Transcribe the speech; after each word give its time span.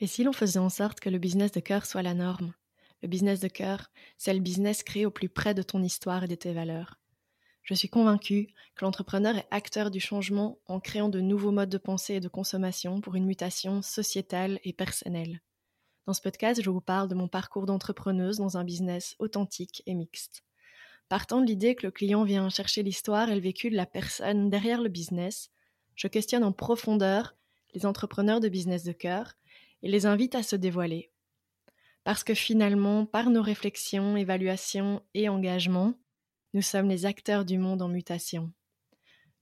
Et 0.00 0.06
si 0.06 0.22
l'on 0.22 0.32
faisait 0.32 0.60
en 0.60 0.68
sorte 0.68 1.00
que 1.00 1.10
le 1.10 1.18
business 1.18 1.50
de 1.50 1.60
cœur 1.60 1.84
soit 1.84 2.02
la 2.02 2.14
norme? 2.14 2.54
Le 3.02 3.08
business 3.08 3.40
de 3.40 3.48
cœur, 3.48 3.90
c'est 4.16 4.32
le 4.32 4.40
business 4.40 4.84
créé 4.84 5.04
au 5.04 5.10
plus 5.10 5.28
près 5.28 5.54
de 5.54 5.62
ton 5.62 5.82
histoire 5.82 6.24
et 6.24 6.28
de 6.28 6.36
tes 6.36 6.52
valeurs. 6.52 6.98
Je 7.62 7.74
suis 7.74 7.88
convaincue 7.88 8.48
que 8.76 8.84
l'entrepreneur 8.84 9.36
est 9.36 9.48
acteur 9.50 9.90
du 9.90 9.98
changement 9.98 10.58
en 10.66 10.78
créant 10.78 11.08
de 11.08 11.20
nouveaux 11.20 11.50
modes 11.50 11.68
de 11.68 11.78
pensée 11.78 12.14
et 12.14 12.20
de 12.20 12.28
consommation 12.28 13.00
pour 13.00 13.16
une 13.16 13.26
mutation 13.26 13.82
sociétale 13.82 14.60
et 14.62 14.72
personnelle. 14.72 15.42
Dans 16.06 16.14
ce 16.14 16.22
podcast, 16.22 16.62
je 16.62 16.70
vous 16.70 16.80
parle 16.80 17.08
de 17.08 17.14
mon 17.14 17.28
parcours 17.28 17.66
d'entrepreneuse 17.66 18.38
dans 18.38 18.56
un 18.56 18.64
business 18.64 19.16
authentique 19.18 19.82
et 19.86 19.94
mixte. 19.94 20.44
Partant 21.08 21.40
de 21.40 21.46
l'idée 21.46 21.74
que 21.74 21.86
le 21.86 21.92
client 21.92 22.22
vient 22.22 22.48
chercher 22.50 22.82
l'histoire 22.82 23.30
et 23.30 23.34
le 23.34 23.40
vécu 23.40 23.68
de 23.68 23.76
la 23.76 23.86
personne 23.86 24.48
derrière 24.48 24.80
le 24.80 24.88
business, 24.88 25.50
je 25.96 26.06
questionne 26.06 26.44
en 26.44 26.52
profondeur 26.52 27.34
les 27.74 27.84
entrepreneurs 27.84 28.40
de 28.40 28.48
business 28.48 28.84
de 28.84 28.92
cœur 28.92 29.34
et 29.82 29.88
les 29.90 30.06
invite 30.06 30.34
à 30.34 30.42
se 30.42 30.56
dévoiler. 30.56 31.10
Parce 32.04 32.24
que 32.24 32.34
finalement, 32.34 33.06
par 33.06 33.30
nos 33.30 33.42
réflexions, 33.42 34.16
évaluations 34.16 35.02
et 35.14 35.28
engagements, 35.28 35.94
nous 36.54 36.62
sommes 36.62 36.88
les 36.88 37.06
acteurs 37.06 37.44
du 37.44 37.58
monde 37.58 37.82
en 37.82 37.88
mutation. 37.88 38.52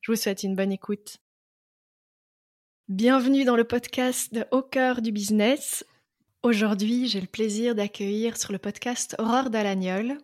Je 0.00 0.12
vous 0.12 0.16
souhaite 0.16 0.42
une 0.42 0.56
bonne 0.56 0.72
écoute. 0.72 1.18
Bienvenue 2.88 3.44
dans 3.44 3.56
le 3.56 3.64
podcast 3.64 4.36
Au 4.50 4.62
cœur 4.62 5.02
du 5.02 5.12
business. 5.12 5.84
Aujourd'hui, 6.42 7.08
j'ai 7.08 7.20
le 7.20 7.26
plaisir 7.26 7.74
d'accueillir 7.74 8.36
sur 8.36 8.52
le 8.52 8.58
podcast 8.58 9.16
Aurore 9.18 9.50
Dalagnol. 9.50 10.18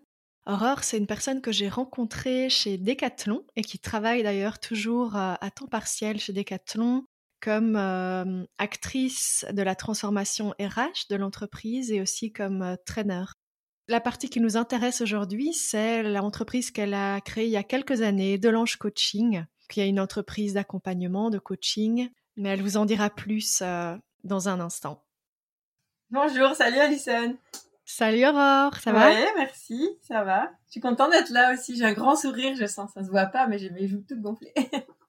Aurore, 0.47 0.83
c'est 0.83 0.99
une 0.99 1.07
personne 1.07 1.41
que 1.41 1.53
j'ai 1.53 1.69
rencontrée 1.69 2.49
chez 2.51 2.77
Decathlon 2.77 3.45
et 3.55 3.63
qui 3.63 3.79
travaille 3.79 4.23
d'ailleurs 4.23 4.59
toujours 4.59 5.15
à 5.15 5.51
temps 5.55 5.69
partiel 5.69 6.19
chez 6.19 6.33
Decathlon 6.33 7.05
comme 7.43 7.77
euh, 7.77 8.45
actrice 8.59 9.45
de 9.53 9.63
la 9.63 9.75
transformation 9.75 10.55
RH 10.61 11.09
de 11.11 11.17
l'entreprise 11.17 11.91
et 11.91 12.01
aussi 12.01 12.33
comme 12.33 12.63
euh, 12.63 12.77
trainer. 12.87 13.25
La 13.89 14.01
partie 14.01 14.31
qui 14.31 14.41
nous 14.41 14.57
intéresse 14.57 15.01
aujourd'hui, 15.01 15.53
c'est 15.53 16.05
l'entreprise 16.05 16.71
qu'elle 16.71 16.95
a 16.95 17.21
créée 17.21 17.47
il 17.47 17.51
y 17.51 17.57
a 17.57 17.65
quelques 17.65 18.01
années, 18.01 18.39
Delange 18.39 18.77
Coaching, 18.77 19.45
qui 19.69 19.81
est 19.81 19.89
une 19.89 19.99
entreprise 19.99 20.55
d'accompagnement, 20.55 21.31
de 21.31 21.41
coaching, 21.41 22.11
mais 22.37 22.51
elle 22.51 22.63
vous 22.63 22.77
en 22.77 22.85
dira 22.85 23.11
plus 23.11 23.61
euh, 23.61 23.97
dans 24.23 24.49
un 24.49 24.61
instant. 24.61 25.03
Bonjour, 26.11 26.55
salut 26.55 26.79
Alison. 26.79 27.37
Salut 27.85 28.25
Aurore, 28.25 28.77
ça 28.77 28.93
va? 28.93 29.11
Oui, 29.11 29.17
merci, 29.37 29.91
ça 30.03 30.23
va. 30.23 30.53
Je 30.67 30.73
suis 30.73 30.81
contente 30.81 31.11
d'être 31.11 31.31
là 31.31 31.53
aussi, 31.53 31.77
j'ai 31.77 31.85
un 31.85 31.93
grand 31.93 32.15
sourire, 32.15 32.55
je 32.55 32.67
sens, 32.67 32.93
ça 32.95 33.03
se 33.03 33.11
voit 33.11 33.27
pas, 33.27 33.49
mais 33.49 33.59
j'ai 33.59 33.71
mes 33.71 33.89
joues 33.89 34.05
toutes 34.09 34.21
gonflées. 34.21 34.55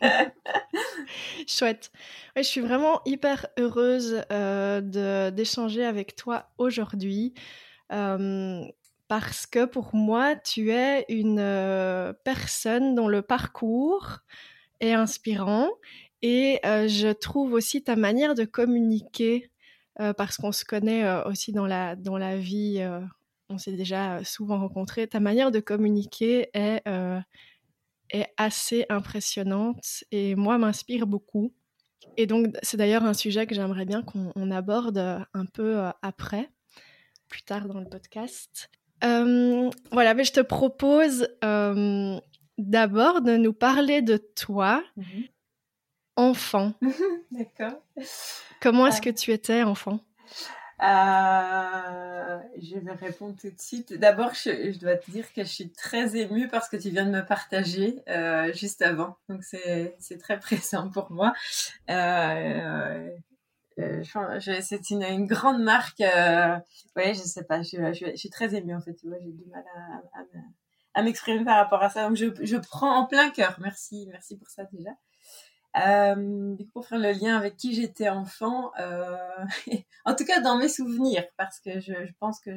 Chouette. 1.46 1.90
je 2.36 2.42
suis 2.42 2.60
vraiment 2.60 3.00
hyper 3.04 3.46
heureuse 3.58 4.22
euh, 4.30 5.30
d'échanger 5.30 5.84
avec 5.84 6.16
toi 6.16 6.50
aujourd'hui 6.58 7.34
euh, 7.92 8.64
parce 9.08 9.46
que 9.46 9.64
pour 9.64 9.94
moi, 9.94 10.36
tu 10.36 10.70
es 10.70 11.04
une 11.08 11.38
euh, 11.38 12.12
personne 12.24 12.94
dont 12.94 13.08
le 13.08 13.22
parcours 13.22 14.20
est 14.80 14.92
inspirant 14.92 15.68
et 16.22 16.60
je 16.62 17.12
trouve 17.12 17.52
aussi 17.52 17.82
ta 17.82 17.96
manière 17.96 18.34
de 18.34 18.44
communiquer 18.44 19.50
parce 19.96 20.36
qu'on 20.36 20.52
se 20.52 20.64
connaît 20.64 21.04
aussi 21.24 21.52
dans 21.52 21.66
la, 21.66 21.96
dans 21.96 22.16
la 22.16 22.36
vie, 22.36 22.80
on 23.48 23.58
s'est 23.58 23.72
déjà 23.72 24.22
souvent 24.22 24.60
rencontrés, 24.60 25.08
ta 25.08 25.18
manière 25.18 25.50
de 25.50 25.58
communiquer 25.58 26.48
est 26.54 26.80
est 28.12 28.28
assez 28.36 28.86
impressionnante 28.88 30.04
et 30.10 30.34
moi 30.34 30.58
m'inspire 30.58 31.06
beaucoup. 31.06 31.52
Et 32.16 32.26
donc 32.26 32.54
c'est 32.62 32.76
d'ailleurs 32.76 33.04
un 33.04 33.14
sujet 33.14 33.46
que 33.46 33.54
j'aimerais 33.54 33.84
bien 33.84 34.02
qu'on 34.02 34.50
aborde 34.50 34.98
un 34.98 35.46
peu 35.46 35.78
euh, 35.78 35.90
après, 36.02 36.50
plus 37.28 37.42
tard 37.42 37.66
dans 37.66 37.80
le 37.80 37.88
podcast. 37.88 38.70
Euh, 39.02 39.70
voilà, 39.90 40.14
mais 40.14 40.24
je 40.24 40.32
te 40.32 40.40
propose 40.40 41.28
euh, 41.42 42.20
d'abord 42.58 43.22
de 43.22 43.36
nous 43.36 43.52
parler 43.52 44.02
de 44.02 44.16
toi, 44.16 44.82
mmh 44.96 45.04
enfant. 46.16 46.74
D'accord. 47.30 47.80
Comment 48.60 48.86
est-ce 48.86 49.00
que 49.00 49.10
tu 49.10 49.32
étais 49.32 49.62
enfant? 49.62 50.00
Euh, 50.82 52.38
je 52.60 52.76
vais 52.76 52.92
répondre 52.92 53.36
tout 53.40 53.50
de 53.50 53.60
suite. 53.60 53.94
D'abord, 53.94 54.34
je, 54.34 54.76
dois 54.78 54.96
te 54.96 55.10
dire 55.10 55.32
que 55.32 55.42
je 55.44 55.48
suis 55.48 55.70
très 55.70 56.16
émue 56.16 56.48
parce 56.48 56.68
que 56.68 56.76
tu 56.76 56.90
viens 56.90 57.06
de 57.06 57.10
me 57.10 57.24
partager 57.24 58.02
euh, 58.08 58.52
juste 58.52 58.82
avant. 58.82 59.16
Donc, 59.28 59.44
c'est 59.44 60.18
très 60.20 60.38
présent 60.40 60.90
pour 60.90 61.12
moi. 61.12 61.34
Euh, 61.88 63.10
c'est 63.76 64.90
une, 64.90 65.26
grande 65.26 65.62
marque. 65.62 66.00
ouais, 66.00 67.14
je 67.14 67.20
sais 67.20 67.44
pas. 67.44 67.62
Je, 67.62 68.12
suis 68.16 68.30
très 68.30 68.54
émue 68.54 68.74
en 68.74 68.80
fait. 68.80 68.94
Tu 68.94 69.06
j'ai 69.08 69.32
du 69.32 69.46
mal 69.50 69.64
à, 69.76 70.20
à 70.94 71.02
m'exprimer 71.02 71.44
par 71.44 71.56
rapport 71.58 71.82
à 71.82 71.90
ça. 71.90 72.08
Donc, 72.08 72.16
je, 72.16 72.26
je 72.44 72.56
prends 72.56 72.96
en 72.96 73.06
plein 73.06 73.30
cœur. 73.30 73.56
Merci, 73.60 74.08
merci 74.10 74.36
pour 74.36 74.48
ça 74.48 74.64
déjà. 74.72 74.90
Euh, 75.76 76.54
du 76.54 76.64
coup, 76.66 76.72
pour 76.72 76.86
faire 76.86 76.98
le 76.98 77.12
lien 77.12 77.36
avec 77.36 77.56
qui 77.56 77.74
j'étais 77.74 78.08
enfant, 78.08 78.72
euh, 78.78 79.16
en 80.04 80.14
tout 80.14 80.24
cas 80.24 80.40
dans 80.40 80.56
mes 80.58 80.68
souvenirs, 80.68 81.24
parce 81.36 81.60
que 81.60 81.80
je, 81.80 81.92
je 82.04 82.12
pense 82.20 82.40
que 82.40 82.50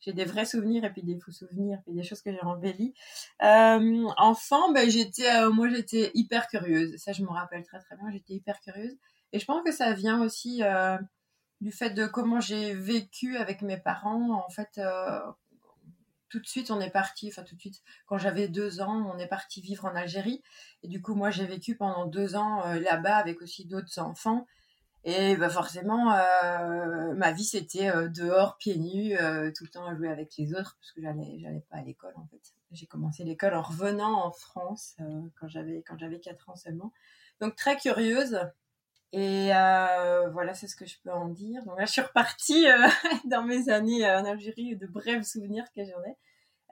j'ai 0.00 0.12
des 0.12 0.24
vrais 0.24 0.46
souvenirs 0.46 0.84
et 0.84 0.90
puis 0.90 1.02
des 1.02 1.18
faux 1.18 1.30
souvenirs, 1.30 1.78
et 1.86 1.92
des 1.92 2.02
choses 2.02 2.22
que 2.22 2.32
j'ai 2.32 2.42
embellies. 2.42 2.94
Euh, 3.42 4.06
enfant, 4.16 4.72
ben, 4.72 4.88
j'étais, 4.90 5.30
euh, 5.30 5.50
moi 5.50 5.68
j'étais 5.68 6.10
hyper 6.14 6.48
curieuse. 6.48 6.96
Ça, 6.96 7.12
je 7.12 7.22
me 7.22 7.28
rappelle 7.28 7.64
très 7.64 7.78
très 7.80 7.96
bien. 7.96 8.10
J'étais 8.10 8.34
hyper 8.34 8.60
curieuse, 8.60 8.96
et 9.32 9.38
je 9.38 9.44
pense 9.44 9.62
que 9.62 9.72
ça 9.72 9.92
vient 9.92 10.22
aussi 10.22 10.62
euh, 10.62 10.98
du 11.60 11.70
fait 11.72 11.90
de 11.90 12.06
comment 12.06 12.40
j'ai 12.40 12.74
vécu 12.74 13.36
avec 13.36 13.62
mes 13.62 13.78
parents. 13.78 14.32
En 14.32 14.50
fait, 14.50 14.80
tout 16.30 16.38
de 16.38 16.46
suite, 16.46 16.70
on 16.70 16.80
est 16.80 16.90
parti, 16.90 17.28
enfin 17.28 17.42
tout 17.42 17.56
de 17.56 17.60
suite, 17.60 17.82
quand 18.06 18.16
j'avais 18.16 18.48
deux 18.48 18.80
ans, 18.80 19.12
on 19.12 19.18
est 19.18 19.26
parti 19.26 19.60
vivre 19.60 19.84
en 19.84 19.94
Algérie. 19.94 20.42
Et 20.82 20.88
du 20.88 21.02
coup, 21.02 21.14
moi, 21.14 21.30
j'ai 21.30 21.44
vécu 21.44 21.76
pendant 21.76 22.06
deux 22.06 22.36
ans 22.36 22.64
euh, 22.66 22.80
là-bas 22.80 23.16
avec 23.16 23.42
aussi 23.42 23.66
d'autres 23.66 23.98
enfants. 23.98 24.46
Et 25.02 25.36
bah, 25.36 25.48
forcément, 25.48 26.12
euh, 26.12 27.14
ma 27.14 27.32
vie, 27.32 27.44
c'était 27.44 27.90
euh, 27.90 28.08
dehors, 28.08 28.58
pieds 28.58 28.78
nus, 28.78 29.16
tout 29.56 29.64
le 29.64 29.70
temps 29.70 29.86
à 29.86 29.94
jouer 29.96 30.08
avec 30.08 30.36
les 30.38 30.54
autres, 30.54 30.76
parce 30.80 30.92
que 30.92 31.02
j'allais, 31.02 31.38
j'allais 31.40 31.64
pas 31.68 31.78
à 31.78 31.82
l'école, 31.82 32.14
en 32.16 32.26
fait. 32.26 32.54
J'ai 32.70 32.86
commencé 32.86 33.24
l'école 33.24 33.54
en 33.54 33.62
revenant 33.62 34.24
en 34.24 34.30
France, 34.30 34.96
quand 35.40 35.48
j'avais, 35.48 35.82
quand 35.82 35.98
j'avais 35.98 36.20
quatre 36.20 36.48
ans 36.48 36.56
seulement. 36.56 36.92
Donc, 37.40 37.56
très 37.56 37.76
curieuse. 37.76 38.38
Et 39.12 39.48
voilà, 40.32 40.54
c'est 40.54 40.68
ce 40.68 40.76
que 40.76 40.86
je 40.86 40.96
peux 41.02 41.12
en 41.12 41.28
dire. 41.28 41.64
Donc 41.64 41.78
là, 41.78 41.84
je 41.84 41.92
suis 41.92 42.00
repartie 42.00 42.66
dans 43.24 43.42
mes 43.42 43.68
années 43.68 44.08
en 44.08 44.24
Algérie, 44.24 44.76
de 44.76 44.86
brefs 44.86 45.26
souvenirs 45.26 45.64
que 45.74 45.84
j'en 45.84 46.02
ai. 46.04 46.16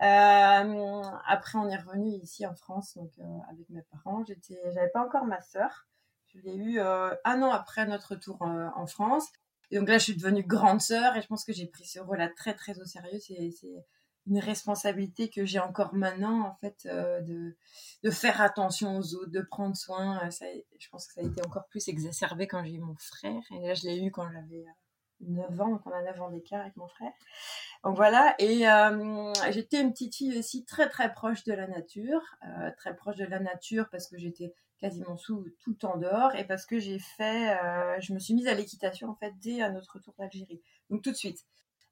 Euh, 0.01 1.03
après, 1.27 1.59
on 1.59 1.69
est 1.69 1.77
revenu 1.77 2.11
ici 2.23 2.47
en 2.47 2.55
France, 2.55 2.95
donc 2.97 3.11
euh, 3.19 3.25
avec 3.51 3.69
mes 3.71 3.83
parents. 3.83 4.25
J'étais, 4.25 4.59
j'avais 4.73 4.91
pas 4.91 5.05
encore 5.05 5.25
ma 5.25 5.41
sœur. 5.41 5.89
Je 6.29 6.39
l'ai 6.41 6.55
eu 6.55 6.79
euh, 6.79 7.15
un 7.25 7.43
an 7.43 7.51
après 7.51 7.87
notre 7.87 8.11
retour 8.11 8.41
en 8.43 8.87
France. 8.87 9.27
Et 9.71 9.79
donc 9.79 9.89
là, 9.89 9.99
je 9.99 10.05
suis 10.05 10.17
devenue 10.17 10.45
grande 10.45 10.81
sœur 10.81 11.17
et 11.17 11.23
je 11.23 11.27
pense 11.27 11.45
que 11.45 11.53
j'ai 11.53 11.67
pris 11.67 11.85
ce 11.85 11.99
rôle-là 11.99 12.29
très 12.37 12.55
très 12.55 12.79
au 12.81 12.85
sérieux. 12.85 13.19
C'est, 13.19 13.51
c'est 13.51 13.85
une 14.29 14.39
responsabilité 14.39 15.31
que 15.31 15.45
j'ai 15.45 15.59
encore 15.59 15.95
maintenant, 15.95 16.47
en 16.47 16.55
fait, 16.57 16.87
de, 16.87 17.57
de 18.03 18.11
faire 18.11 18.41
attention 18.41 18.99
aux 18.99 19.15
autres, 19.15 19.31
de 19.31 19.41
prendre 19.41 19.77
soin. 19.77 20.31
Ça, 20.31 20.47
je 20.79 20.89
pense 20.91 21.07
que 21.07 21.15
ça 21.15 21.21
a 21.21 21.25
été 21.25 21.45
encore 21.45 21.67
plus 21.69 21.89
exacerbé 21.89 22.47
quand 22.47 22.65
j'ai 22.65 22.75
eu 22.75 22.81
mon 22.81 22.97
frère. 22.97 23.43
Et 23.53 23.67
là, 23.67 23.75
je 23.75 23.85
l'ai 23.85 24.05
eu 24.05 24.11
quand 24.11 24.31
j'avais 24.31 24.65
9 25.21 25.61
ans, 25.61 25.69
donc 25.71 25.87
on 25.87 25.91
a 25.91 26.03
9 26.03 26.21
ans 26.21 26.31
d'écart 26.31 26.61
avec 26.61 26.77
mon 26.77 26.89
frère. 26.89 27.13
Donc 27.85 27.97
voilà, 27.97 28.35
et 28.39 28.69
euh, 28.69 29.33
j'étais 29.51 29.81
une 29.81 29.93
petite 29.93 30.17
fille 30.17 30.39
aussi 30.39 30.65
très 30.65 30.89
très 30.89 31.13
proche 31.13 31.45
de 31.45 31.53
la 31.53 31.67
nature, 31.67 32.21
euh, 32.47 32.71
très 32.77 32.95
proche 32.95 33.17
de 33.17 33.25
la 33.25 33.39
nature 33.39 33.89
parce 33.91 34.09
que 34.09 34.19
j'étais 34.19 34.53
quasiment 34.79 35.17
sous, 35.17 35.45
tout 35.61 35.71
le 35.71 35.77
temps 35.77 35.97
dehors 35.97 36.35
et 36.37 36.45
parce 36.45 36.67
que 36.67 36.79
j'ai 36.79 36.99
fait, 36.99 37.57
euh, 37.59 38.01
je 38.01 38.13
me 38.13 38.19
suis 38.19 38.35
mise 38.35 38.49
à 38.49 38.55
l'équitation 38.55 39.09
en 39.09 39.15
fait 39.15 39.33
dès 39.41 39.61
à 39.61 39.71
notre 39.71 39.95
retour 39.95 40.15
d'Algérie, 40.19 40.61
donc 40.91 41.03
tout 41.03 41.11
de 41.11 41.17
suite. 41.17 41.45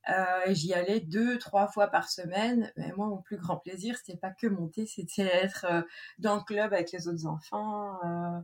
Euh, 0.08 0.54
J'y 0.54 0.72
allais 0.72 1.00
deux, 1.00 1.38
trois 1.38 1.66
fois 1.66 1.88
par 1.88 2.08
semaine. 2.08 2.72
Mais 2.76 2.92
moi, 2.96 3.06
mon 3.06 3.18
plus 3.18 3.36
grand 3.36 3.56
plaisir, 3.56 3.96
c'était 3.96 4.18
pas 4.18 4.30
que 4.30 4.46
monter, 4.46 4.86
c'était 4.86 5.22
être 5.22 5.66
euh, 5.68 5.82
dans 6.18 6.36
le 6.36 6.42
club 6.42 6.72
avec 6.72 6.92
les 6.92 7.08
autres 7.08 7.26
enfants, 7.26 7.98
euh, 8.04 8.40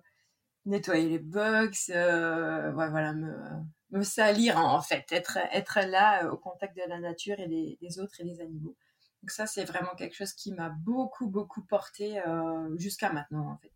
nettoyer 0.67 1.09
les 1.09 1.19
box, 1.19 1.89
ouais, 1.89 2.73
voilà, 2.73 3.13
me, 3.13 3.35
me 3.91 4.03
salir 4.03 4.59
en 4.59 4.81
fait, 4.81 5.05
être, 5.11 5.39
être 5.53 5.81
là 5.87 6.31
au 6.33 6.37
contact 6.37 6.77
de 6.77 6.83
la 6.89 6.99
nature 6.99 7.39
et 7.39 7.49
des, 7.49 7.99
autres 8.01 8.21
et 8.21 8.25
des 8.25 8.41
animaux. 8.41 8.77
Donc 9.23 9.31
ça, 9.31 9.47
c'est 9.47 9.65
vraiment 9.65 9.95
quelque 9.97 10.17
chose 10.17 10.33
qui 10.33 10.53
m'a 10.53 10.69
beaucoup, 10.69 11.29
beaucoup 11.29 11.63
porté 11.63 12.21
jusqu'à 12.77 13.13
maintenant 13.13 13.51
en 13.51 13.57
fait. 13.59 13.73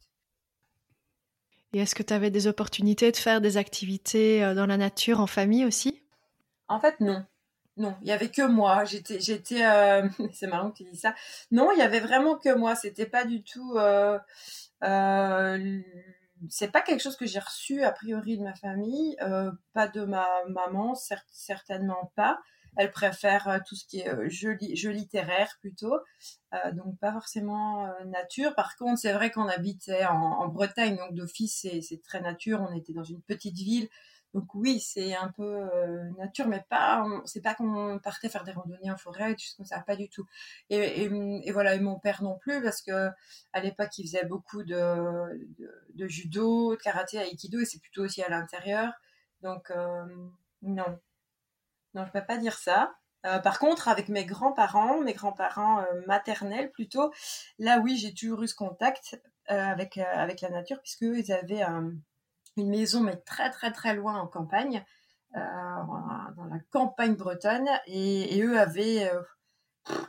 Et 1.72 1.80
est-ce 1.80 1.94
que 1.94 2.02
tu 2.02 2.14
avais 2.14 2.30
des 2.30 2.46
opportunités 2.46 3.10
de 3.12 3.16
faire 3.16 3.40
des 3.40 3.56
activités 3.56 4.40
dans 4.54 4.66
la 4.66 4.76
nature 4.76 5.20
en 5.20 5.26
famille 5.26 5.64
aussi? 5.64 6.02
En 6.68 6.80
fait, 6.80 6.98
non. 7.00 7.24
Non, 7.76 7.94
il 8.02 8.08
y 8.08 8.12
avait 8.12 8.30
que 8.30 8.42
moi. 8.42 8.84
J'étais, 8.84 9.20
j'étais. 9.20 9.62
c'est 10.32 10.46
marrant 10.46 10.70
que 10.70 10.78
tu 10.78 10.84
dis 10.84 10.98
ça. 10.98 11.14
Non, 11.50 11.70
il 11.72 11.78
y 11.78 11.82
avait 11.82 12.00
vraiment 12.00 12.36
que 12.36 12.54
moi. 12.54 12.74
C'était 12.74 13.06
pas 13.06 13.24
du 13.24 13.42
tout 13.42 13.76
c'est 16.50 16.70
pas 16.70 16.82
quelque 16.82 17.02
chose 17.02 17.16
que 17.16 17.26
j'ai 17.26 17.38
reçu 17.38 17.82
a 17.82 17.92
priori 17.92 18.38
de 18.38 18.42
ma 18.42 18.54
famille, 18.54 19.16
pas 19.72 19.88
de 19.88 20.04
ma 20.04 20.26
maman, 20.48 20.94
certainement 21.30 22.12
pas. 22.14 22.38
Elle 22.78 22.92
préfère 22.92 23.62
tout 23.66 23.74
ce 23.74 23.86
qui 23.86 24.00
est 24.00 24.28
jeu, 24.28 24.58
jeu 24.74 24.90
littéraire 24.90 25.56
plutôt, 25.60 25.98
donc 26.74 26.98
pas 26.98 27.12
forcément 27.12 27.88
nature. 28.04 28.54
Par 28.54 28.76
contre, 28.76 28.98
c'est 28.98 29.14
vrai 29.14 29.30
qu'on 29.30 29.48
habitait 29.48 30.04
en, 30.04 30.14
en, 30.14 30.48
Bretagne, 30.48 30.96
donc 30.96 31.14
d'office 31.14 31.66
c'est 31.80 32.02
très 32.02 32.20
nature. 32.20 32.60
On 32.60 32.74
était 32.74 32.92
dans 32.92 33.04
une 33.04 33.22
petite 33.22 33.56
ville, 33.56 33.88
donc 34.36 34.54
oui, 34.54 34.80
c'est 34.80 35.14
un 35.14 35.28
peu 35.28 35.42
euh, 35.44 36.10
nature, 36.18 36.46
mais 36.46 36.62
pas, 36.68 37.06
c'est 37.24 37.40
pas 37.40 37.54
qu'on 37.54 37.98
partait 37.98 38.28
faire 38.28 38.44
des 38.44 38.52
randonnées 38.52 38.90
en 38.90 38.98
forêt, 38.98 39.34
tout 39.34 39.44
comme 39.56 39.64
ça, 39.64 39.80
pas 39.80 39.96
du 39.96 40.10
tout. 40.10 40.26
Et, 40.68 41.08
voilà, 41.52 41.74
et 41.74 41.80
mon 41.80 41.98
père 41.98 42.22
non 42.22 42.36
plus, 42.36 42.62
parce 42.62 42.82
que 42.82 43.08
à 43.54 43.60
l'époque, 43.60 43.96
il 43.96 44.06
faisait 44.06 44.26
beaucoup 44.26 44.62
de, 44.62 44.78
judo, 45.96 46.76
de 46.76 46.82
karaté, 46.82 47.16
aikido, 47.16 47.60
et 47.60 47.64
c'est 47.64 47.80
plutôt 47.80 48.04
aussi 48.04 48.22
à 48.22 48.28
l'intérieur. 48.28 48.92
Donc 49.40 49.70
euh, 49.70 50.04
non, 50.60 51.00
non, 51.94 52.04
je 52.04 52.12
peux 52.12 52.26
pas 52.26 52.36
dire 52.36 52.58
ça. 52.58 52.94
Euh, 53.24 53.38
par 53.38 53.58
contre, 53.58 53.88
avec 53.88 54.10
mes 54.10 54.26
grands-parents, 54.26 55.00
mes 55.00 55.14
grands-parents 55.14 55.82
maternels 56.06 56.70
plutôt, 56.72 57.10
là 57.58 57.78
oui, 57.78 57.96
j'ai 57.96 58.12
toujours 58.12 58.42
eu 58.42 58.48
ce 58.48 58.54
contact 58.54 59.18
avec 59.46 59.96
avec 59.96 60.42
la 60.42 60.50
nature, 60.50 60.78
puisque 60.82 61.02
ils 61.02 61.32
avaient 61.32 61.62
un 61.62 61.94
une 62.56 62.70
maison, 62.70 63.00
mais 63.00 63.16
très 63.16 63.50
très 63.50 63.70
très 63.72 63.94
loin 63.94 64.18
en 64.18 64.26
campagne, 64.26 64.84
euh, 65.34 65.40
dans 66.36 66.46
la 66.50 66.58
campagne 66.70 67.14
bretonne, 67.14 67.68
et, 67.86 68.42
eux 68.42 68.58
avaient 68.58 69.10
euh, 69.10 69.22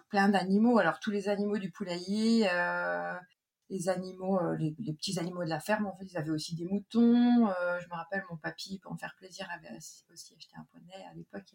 plein 0.09 0.29
d'animaux. 0.29 0.77
Alors 0.79 0.99
tous 0.99 1.11
les 1.11 1.29
animaux 1.29 1.57
du 1.57 1.71
poulailler, 1.71 2.47
euh, 2.51 3.13
les 3.69 3.89
animaux, 3.89 4.39
les, 4.55 4.73
petits 4.93 5.19
animaux 5.19 5.43
de 5.43 5.49
la 5.49 5.59
ferme, 5.59 5.87
en 5.87 5.95
fait, 5.97 6.05
ils 6.05 6.17
avaient 6.17 6.31
aussi 6.31 6.55
des 6.55 6.65
moutons. 6.65 7.47
je 7.47 7.87
me 7.89 7.95
rappelle, 7.95 8.23
mon 8.29 8.37
papy, 8.37 8.79
pour 8.79 8.93
me 8.93 8.97
faire 8.97 9.13
plaisir, 9.17 9.47
avait 9.51 9.75
aussi 9.75 10.33
acheté 10.33 10.55
un 10.55 10.65
poney 10.71 11.05
à 11.11 11.13
l'époque. 11.13 11.53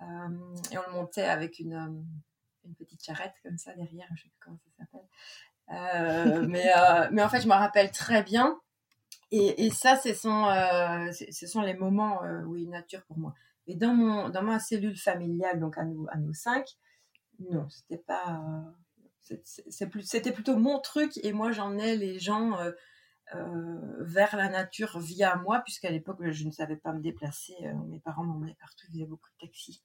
et 0.00 0.78
on 0.78 0.86
le 0.88 0.92
montait 0.92 1.26
avec 1.26 1.60
une, 1.60 2.04
petite 2.76 3.04
charrette 3.04 3.34
comme 3.44 3.58
ça 3.58 3.72
derrière, 3.74 4.08
je 4.16 4.22
sais 4.22 4.28
plus 4.28 4.40
comment 4.40 4.58
ça 4.58 4.84
s'appelle. 4.84 6.48
mais 6.48 7.22
en 7.22 7.28
fait, 7.28 7.40
je 7.40 7.46
me 7.46 7.54
rappelle 7.54 7.92
très 7.92 8.24
bien 8.24 8.60
et, 9.32 9.70
ça, 9.70 9.96
ce 9.96 10.12
sont, 10.12 10.44
euh, 10.44 11.10
ce 11.10 11.46
sont 11.46 11.62
les 11.62 11.72
moments, 11.72 12.22
euh, 12.22 12.42
oui, 12.42 12.66
nature 12.66 13.02
pour 13.04 13.16
moi. 13.16 13.32
Et 13.66 13.76
dans, 13.76 13.94
mon, 13.94 14.28
dans 14.28 14.42
ma 14.42 14.58
cellule 14.58 14.96
familiale, 14.96 15.58
donc 15.58 15.78
à 15.78 15.84
nous, 15.84 16.06
à 16.10 16.18
nous 16.18 16.34
cinq, 16.34 16.66
non, 17.38 17.66
c'était 17.70 18.02
pas. 18.02 18.42
c'était 20.02 20.32
plutôt 20.32 20.56
mon 20.56 20.80
truc 20.80 21.18
et 21.22 21.32
moi 21.32 21.50
j'emmenais 21.50 21.96
les 21.96 22.18
gens 22.18 22.58
euh, 23.34 23.78
vers 24.00 24.36
la 24.36 24.50
nature 24.50 24.98
via 24.98 25.36
moi, 25.36 25.60
puisqu'à 25.60 25.90
l'époque 25.90 26.18
je 26.30 26.44
ne 26.44 26.50
savais 26.50 26.76
pas 26.76 26.92
me 26.92 27.00
déplacer. 27.00 27.54
mes 27.88 28.00
parents 28.00 28.24
m'emmenaient 28.24 28.56
partout, 28.60 28.86
ils 28.90 28.92
faisaient 28.92 29.06
beaucoup 29.06 29.30
de 29.40 29.46
taxis. 29.46 29.82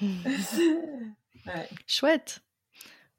Chouette. 1.88 2.40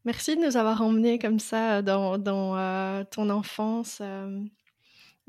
Merci 0.06 0.38
de 0.38 0.45
nous 0.45 0.56
avoir 0.56 0.81
emmenés 0.81 1.19
comme 1.19 1.39
ça 1.39 1.81
dans, 1.81 2.18
dans 2.18 3.04
ton 3.06 3.30
enfance. 3.30 4.01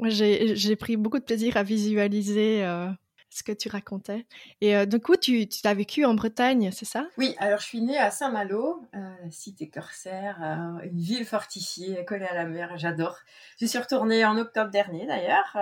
J'ai 0.04 0.76
pris 0.76 0.96
beaucoup 0.96 1.18
de 1.18 1.24
plaisir 1.24 1.56
à 1.56 1.62
visualiser 1.62 2.64
euh, 2.64 2.88
ce 3.28 3.42
que 3.42 3.52
tu 3.52 3.68
racontais. 3.68 4.26
Et 4.60 4.76
euh, 4.76 4.86
du 4.86 5.00
coup, 5.00 5.16
tu, 5.16 5.48
tu 5.48 5.66
as 5.66 5.74
vécu 5.74 6.04
en 6.04 6.14
Bretagne, 6.14 6.70
c'est 6.72 6.84
ça? 6.84 7.06
Oui, 7.18 7.34
alors 7.38 7.60
je 7.60 7.66
suis 7.66 7.80
née 7.80 7.98
à 7.98 8.10
Saint-Malo, 8.10 8.82
euh, 8.94 9.14
cité 9.30 9.68
corsaire, 9.68 10.38
une 10.82 11.00
ville 11.00 11.24
fortifiée, 11.24 12.04
collée 12.04 12.26
à 12.26 12.34
la 12.34 12.46
mer, 12.46 12.76
j'adore. 12.76 13.18
Je 13.60 13.66
suis 13.66 13.78
retournée 13.78 14.24
en 14.24 14.36
octobre 14.38 14.70
dernier 14.70 15.06
d'ailleurs. 15.06 15.56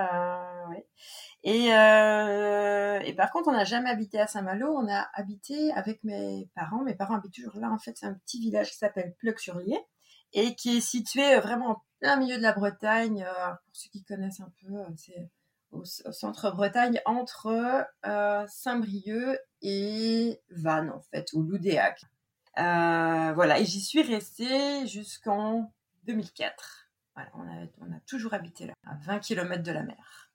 Et, 1.44 1.66
et, 1.66 3.14
par 3.14 3.30
contre, 3.30 3.48
on 3.48 3.52
n'a 3.52 3.64
jamais 3.64 3.90
habité 3.90 4.20
à 4.20 4.26
Saint-Malo, 4.26 4.68
on 4.76 4.88
a 4.88 5.08
habité 5.14 5.72
avec 5.72 6.02
mes 6.04 6.48
parents. 6.54 6.82
Mes 6.84 6.94
parents 6.94 7.14
habitent 7.14 7.34
toujours 7.34 7.58
là, 7.58 7.70
en 7.70 7.78
fait, 7.78 7.96
c'est 7.96 8.06
un 8.06 8.14
petit 8.14 8.40
village 8.40 8.70
qui 8.70 8.76
s'appelle 8.76 9.14
Pleuc-sur-Lier 9.18 9.78
et 10.32 10.54
qui 10.54 10.76
est 10.76 10.80
situé 10.80 11.38
vraiment 11.38 11.70
en 11.70 11.82
plein 12.00 12.16
milieu 12.16 12.36
de 12.36 12.42
la 12.42 12.52
Bretagne. 12.52 13.24
Euh, 13.24 13.48
pour 13.48 13.76
ceux 13.76 13.90
qui 13.90 14.04
connaissent 14.04 14.40
un 14.40 14.52
peu, 14.60 14.74
euh, 14.74 14.84
c'est 14.96 15.30
au, 15.70 15.84
centre 15.84 16.50
Bretagne, 16.50 17.00
entre 17.04 17.86
euh, 18.06 18.46
Saint-Brieuc 18.48 19.38
et 19.62 20.40
Vannes, 20.50 20.90
en 20.90 21.00
fait, 21.00 21.32
ou 21.34 21.42
Loudéac. 21.42 22.02
voilà, 22.56 23.58
et 23.58 23.64
j'y 23.64 23.80
suis 23.80 24.02
restée 24.02 24.86
jusqu'en 24.86 25.72
2004. 26.04 26.90
Voilà, 27.14 27.30
on 27.34 27.42
a, 27.42 27.66
on 27.80 27.92
a 27.92 28.00
toujours 28.06 28.32
habité 28.32 28.66
là, 28.66 28.74
à 28.86 28.94
20 28.94 29.18
km 29.18 29.62
de 29.62 29.72
la 29.72 29.82
mer. 29.82 30.27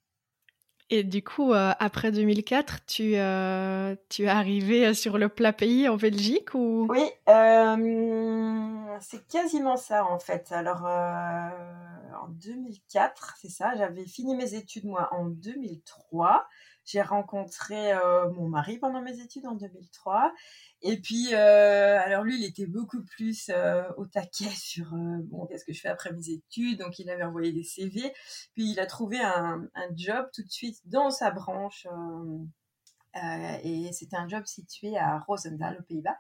Et 0.90 1.04
du 1.04 1.24
coup, 1.24 1.54
euh, 1.54 1.72
après 1.80 2.12
2004, 2.12 2.86
tu, 2.86 3.16
euh, 3.16 3.96
tu 4.10 4.24
es 4.24 4.28
arrivé 4.28 4.94
sur 4.94 5.18
le 5.18 5.30
plat 5.30 5.54
pays 5.54 5.88
en 5.88 5.96
Belgique 5.96 6.54
ou? 6.54 6.88
Oui, 6.90 7.10
euh, 7.30 8.98
c'est 9.00 9.28
quasiment 9.28 9.78
ça 9.78 10.06
en 10.06 10.20
fait. 10.20 10.52
Alors, 10.52 10.84
en 10.84 12.28
2004, 12.30 13.36
c'est 13.42 13.50
ça, 13.50 13.74
j'avais 13.76 14.06
fini 14.06 14.36
mes 14.36 14.54
études 14.54 14.86
moi 14.86 15.10
en 15.12 15.26
2003. 15.26 16.46
J'ai 16.86 17.02
rencontré 17.02 17.94
mon 18.36 18.50
mari 18.50 18.78
pendant 18.78 19.02
mes 19.02 19.20
études 19.20 19.48
en 19.48 19.56
2003 19.56 20.34
et 20.86 21.00
puis, 21.00 21.34
euh, 21.34 21.98
alors 22.02 22.24
lui, 22.26 22.38
il 22.38 22.46
était 22.46 22.66
beaucoup 22.66 23.04
plus 23.06 23.50
euh, 23.50 23.84
au 23.96 24.06
taquet 24.06 24.50
sur 24.50 24.94
euh, 24.94 25.20
bon, 25.24 25.46
qu'est-ce 25.46 25.64
que 25.64 25.72
je 25.72 25.80
fais 25.80 25.88
après 25.88 26.12
mes 26.12 26.30
études. 26.30 26.80
Donc, 26.80 27.00
il 27.00 27.10
avait 27.10 27.24
envoyé 27.24 27.54
des 27.54 27.64
CV. 27.64 28.14
Puis, 28.54 28.72
il 28.72 28.80
a 28.82 28.86
trouvé 28.86 29.20
un, 29.22 29.70
job 29.96 30.28
tout 30.34 30.44
de 30.44 30.52
suite 30.52 30.78
dans 30.86 31.10
sa 31.10 31.32
branche. 31.32 31.88
et 33.64 33.90
c'était 33.94 34.18
un 34.18 34.28
job 34.28 34.46
situé 34.46 34.98
à 34.98 35.20
Roosendaal, 35.20 35.78
aux 35.80 35.84
Pays-Bas. 35.84 36.18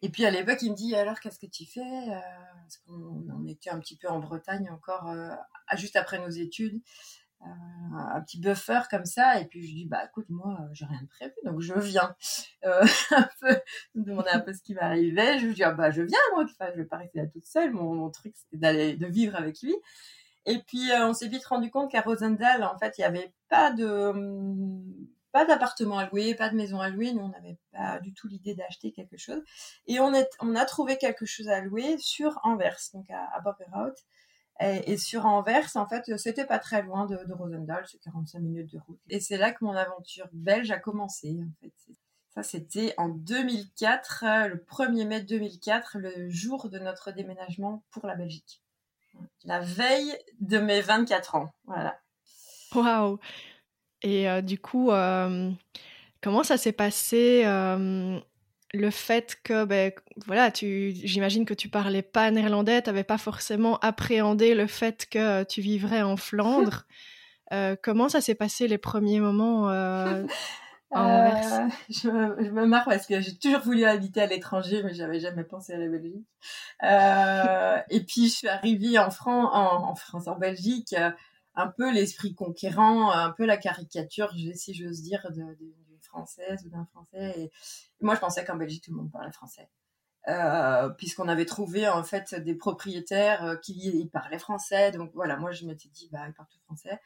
Et 0.00 0.08
puis, 0.08 0.24
à 0.24 0.30
l'époque, 0.30 0.62
il 0.62 0.70
me 0.70 0.76
dit 0.76 0.94
alors, 0.96 1.20
qu'est-ce 1.20 1.38
que 1.38 1.46
tu 1.46 1.66
fais 1.66 2.06
Parce 2.62 2.78
qu'on 2.78 3.26
on 3.30 3.46
était 3.46 3.70
un 3.70 3.78
petit 3.78 3.96
peu 3.96 4.08
en 4.08 4.20
Bretagne 4.20 4.70
encore, 4.70 5.14
juste 5.76 5.96
après 5.96 6.18
nos 6.18 6.30
études 6.30 6.80
un 7.94 8.20
petit 8.22 8.38
buffer 8.38 8.80
comme 8.90 9.04
ça 9.04 9.40
et 9.40 9.46
puis 9.46 9.66
je 9.66 9.74
dis 9.74 9.86
bah 9.86 10.04
écoute 10.04 10.26
moi 10.28 10.58
euh, 10.60 10.68
j'ai 10.72 10.84
rien 10.86 11.02
de 11.02 11.08
prévu 11.08 11.34
donc 11.44 11.60
je 11.60 11.74
viens. 11.74 12.14
Euh, 12.64 12.84
un 13.10 13.28
peu 13.40 13.60
demander 13.94 14.30
un 14.30 14.40
peu 14.40 14.52
ce 14.52 14.62
qui 14.62 14.74
m'arrivait. 14.74 15.38
Je 15.38 15.48
dis 15.48 15.62
ah, 15.62 15.72
bah 15.72 15.90
je 15.90 16.02
viens 16.02 16.18
moi 16.34 16.44
enfin, 16.44 16.70
je 16.72 16.80
vais 16.80 16.86
pas 16.86 16.98
rester 16.98 17.18
là 17.18 17.26
toute 17.26 17.44
seule. 17.44 17.72
Mon, 17.72 18.10
truc 18.10 18.34
c'était 18.36 18.56
d'aller 18.56 18.96
de 18.96 19.06
vivre 19.06 19.36
avec 19.36 19.60
lui. 19.62 19.74
Et 20.46 20.58
puis 20.66 20.90
euh, 20.90 21.06
on 21.06 21.14
s'est 21.14 21.28
vite 21.28 21.44
rendu 21.46 21.70
compte 21.70 21.90
qu'à 21.90 22.00
Rosendal 22.00 22.64
en 22.64 22.78
fait 22.78 22.98
il 22.98 23.02
y 23.02 23.04
avait 23.04 23.32
pas 23.48 23.72
de 23.72 23.86
hum, 23.86 24.82
pas 25.32 25.44
d'appartement 25.44 25.98
à 25.98 26.08
louer 26.08 26.34
pas 26.34 26.48
de 26.48 26.56
maison 26.56 26.80
à 26.80 26.88
louer. 26.88 27.12
Nous 27.12 27.22
on 27.22 27.28
n'avait 27.28 27.58
pas 27.72 28.00
du 28.00 28.12
tout 28.14 28.28
l'idée 28.28 28.54
d'acheter 28.54 28.92
quelque 28.92 29.18
chose. 29.18 29.42
Et 29.86 30.00
on 30.00 30.14
est 30.14 30.28
on 30.40 30.54
a 30.56 30.64
trouvé 30.64 30.98
quelque 30.98 31.26
chose 31.26 31.48
à 31.48 31.60
louer 31.60 31.98
sur 31.98 32.40
Anvers 32.42 32.78
donc 32.94 33.10
à, 33.10 33.24
à 33.34 33.40
et, 34.60 34.96
sur 34.96 35.26
Anvers, 35.26 35.76
en 35.76 35.86
fait, 35.86 36.16
c'était 36.18 36.44
pas 36.44 36.58
très 36.58 36.82
loin 36.82 37.06
de, 37.06 37.16
de 37.16 37.32
Rosendal, 37.32 37.84
c'est 37.90 37.98
45 37.98 38.38
minutes 38.40 38.72
de 38.72 38.78
route. 38.78 39.00
Et 39.08 39.18
c'est 39.18 39.36
là 39.36 39.50
que 39.52 39.64
mon 39.64 39.74
aventure 39.74 40.28
belge 40.32 40.70
a 40.70 40.78
commencé, 40.78 41.40
en 41.40 41.52
fait. 41.60 41.72
Ça, 42.34 42.42
c'était 42.42 42.94
en 42.96 43.08
2004, 43.08 44.24
le 44.48 44.56
1er 44.56 45.06
mai 45.06 45.20
2004, 45.20 45.98
le 45.98 46.30
jour 46.30 46.70
de 46.70 46.78
notre 46.78 47.12
déménagement 47.12 47.82
pour 47.90 48.06
la 48.06 48.14
Belgique. 48.14 48.62
La 49.44 49.60
veille 49.60 50.16
de 50.40 50.58
mes 50.58 50.80
24 50.80 51.34
ans, 51.34 51.52
voilà. 51.66 51.98
Waouh 52.74 53.18
Et 54.00 54.30
euh, 54.30 54.40
du 54.40 54.58
coup, 54.58 54.90
euh, 54.90 55.50
comment 56.22 56.42
ça 56.42 56.56
s'est 56.56 56.72
passé 56.72 57.42
euh, 57.44 58.18
le 58.74 58.90
fait 58.90 59.38
que, 59.42 59.64
ben, 59.64 59.92
voilà, 60.26 60.50
tu, 60.50 60.92
j'imagine 60.94 61.44
que 61.44 61.54
tu 61.54 61.68
parlais 61.68 62.02
pas 62.02 62.30
néerlandais, 62.30 62.82
tu 62.82 62.88
n'avais 62.88 63.04
pas 63.04 63.18
forcément 63.18 63.78
appréhendé 63.80 64.54
le 64.54 64.66
fait 64.66 65.06
que 65.10 65.44
tu 65.44 65.60
vivrais 65.60 66.02
en 66.02 66.16
Flandre. 66.16 66.86
Euh, 67.52 67.76
comment 67.82 68.08
ça 68.08 68.22
s'est 68.22 68.34
passé 68.34 68.66
les 68.66 68.78
premiers 68.78 69.20
moments 69.20 69.68
euh, 69.68 70.24
euh, 70.96 71.68
je, 71.90 72.08
me 72.08 72.64
marre 72.64 72.86
parce 72.86 73.06
que 73.06 73.20
j'ai 73.20 73.36
toujours 73.36 73.60
voulu 73.60 73.84
habiter 73.84 74.22
à 74.22 74.26
l'étranger, 74.26 74.82
mais 74.82 74.94
j'avais 74.94 75.20
jamais 75.20 75.44
pensé 75.44 75.74
à 75.74 75.76
la 75.76 75.86
Belgique. 75.86 76.24
et 77.90 78.04
puis 78.04 78.28
je 78.28 78.34
suis 78.34 78.48
arrivée 78.48 78.98
en, 78.98 79.10
France, 79.10 79.50
en, 79.52 79.94
France, 79.94 80.28
en 80.28 80.36
Belgique, 80.36 80.94
un 81.54 81.66
peu 81.66 81.92
l'esprit 81.92 82.34
conquérant, 82.34 83.10
un 83.10 83.32
peu 83.32 83.44
la 83.44 83.58
caricature, 83.58 84.32
si 84.54 84.72
j'ose 84.72 85.02
dire, 85.02 85.20
de, 85.30 85.42
de 85.42 85.74
française 86.12 86.64
ou 86.66 86.68
d'un 86.68 86.84
français. 86.84 87.40
Et, 87.40 87.52
moi, 88.00 88.14
je 88.14 88.20
pensais 88.20 88.44
qu'en 88.44 88.56
Belgique, 88.56 88.84
tout 88.84 88.92
le 88.92 88.98
monde 88.98 89.10
parlait 89.10 89.32
français. 89.32 89.68
Euh, 90.28 90.88
puisqu'on 90.90 91.26
avait 91.26 91.46
trouvé 91.46 91.88
en 91.88 92.04
fait 92.04 92.36
des 92.36 92.54
propriétaires 92.54 93.44
euh, 93.44 93.56
qui 93.56 94.08
parlaient 94.12 94.38
français. 94.38 94.92
Donc 94.92 95.10
voilà, 95.14 95.36
moi 95.36 95.50
je 95.50 95.66
m'étais 95.66 95.88
dit, 95.88 96.08
bah, 96.12 96.20
ils 96.28 96.32
parlent 96.32 96.48
tout 96.48 96.60
français. 96.60 97.00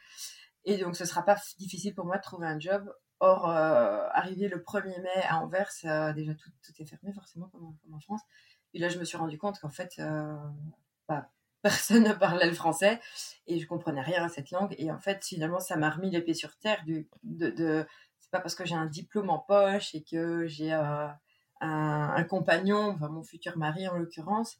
Et 0.65 0.77
donc 0.77 0.95
ce 0.95 1.05
sera 1.05 1.23
pas 1.23 1.35
difficile 1.57 1.95
pour 1.95 2.05
moi 2.05 2.17
de 2.17 2.21
trouver 2.21 2.45
un 2.45 2.59
job. 2.59 2.93
Or, 3.19 3.49
euh, 3.49 4.07
arrivé 4.11 4.47
le 4.47 4.59
1er 4.59 5.01
mai 5.01 5.23
à 5.27 5.39
Anvers, 5.41 5.71
déjà 6.13 6.35
tout, 6.35 6.51
est 6.77 6.85
fermé 6.85 7.11
forcément 7.11 7.47
comme 7.47 7.75
en, 7.91 7.99
France. 7.99 8.21
Et 8.75 8.79
là, 8.79 8.89
je 8.89 8.99
me 8.99 9.05
suis 9.05 9.17
rendu 9.17 9.39
compte 9.39 9.57
qu'en 9.59 9.71
fait, 9.71 9.99
bah, 11.07 11.31
personne 11.63 12.03
ne 12.03 12.13
parlait 12.13 12.45
le 12.45 12.53
français 12.53 12.99
et 13.47 13.59
je 13.59 13.65
comprenais 13.65 14.01
rien 14.01 14.23
à 14.23 14.29
cette 14.29 14.51
langue. 14.51 14.75
Et 14.77 14.91
en 14.91 14.99
fait, 14.99 15.25
finalement, 15.25 15.59
ça 15.59 15.77
m'a 15.77 15.89
remis 15.89 16.11
les 16.11 16.21
pieds 16.21 16.35
sur 16.35 16.55
terre. 16.57 16.83
Du, 16.85 17.09
de 17.23 17.87
pas 18.31 18.39
parce 18.39 18.55
que 18.55 18.65
j'ai 18.65 18.75
un 18.75 18.85
diplôme 18.85 19.29
en 19.29 19.39
poche 19.39 19.95
et 19.95 20.03
que 20.03 20.47
j'ai 20.47 20.73
euh, 20.73 21.07
un, 21.61 22.23
compagnon, 22.23 22.97
mon 22.99 23.23
futur 23.23 23.57
mari 23.57 23.87
en 23.87 23.97
l'occurrence, 23.97 24.57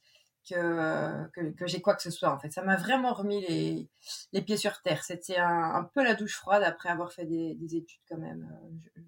que, 0.50 1.28
que, 1.52 1.68
j'ai 1.68 1.82
quoi 1.82 1.96
que 1.96 2.02
ce 2.02 2.12
soit. 2.12 2.32
En 2.32 2.40
fait, 2.40 2.52
ça 2.52 2.64
m'a 2.64 2.78
vraiment 2.78 3.14
remis 3.14 3.46
les, 3.48 3.90
les 4.32 4.42
pieds 4.42 4.58
sur 4.58 4.82
terre. 4.82 5.04
C'était 5.04 5.38
un, 5.38 5.84
peu 5.94 6.04
la 6.04 6.16
douche 6.16 6.38
froide 6.38 6.64
après 6.64 6.90
avoir 6.90 7.12
fait 7.12 7.26
des, 7.26 7.56
des 7.56 7.76
études 7.76 8.02
quand 8.10 8.18
même. 8.18 8.50
Euh, 8.98 9.02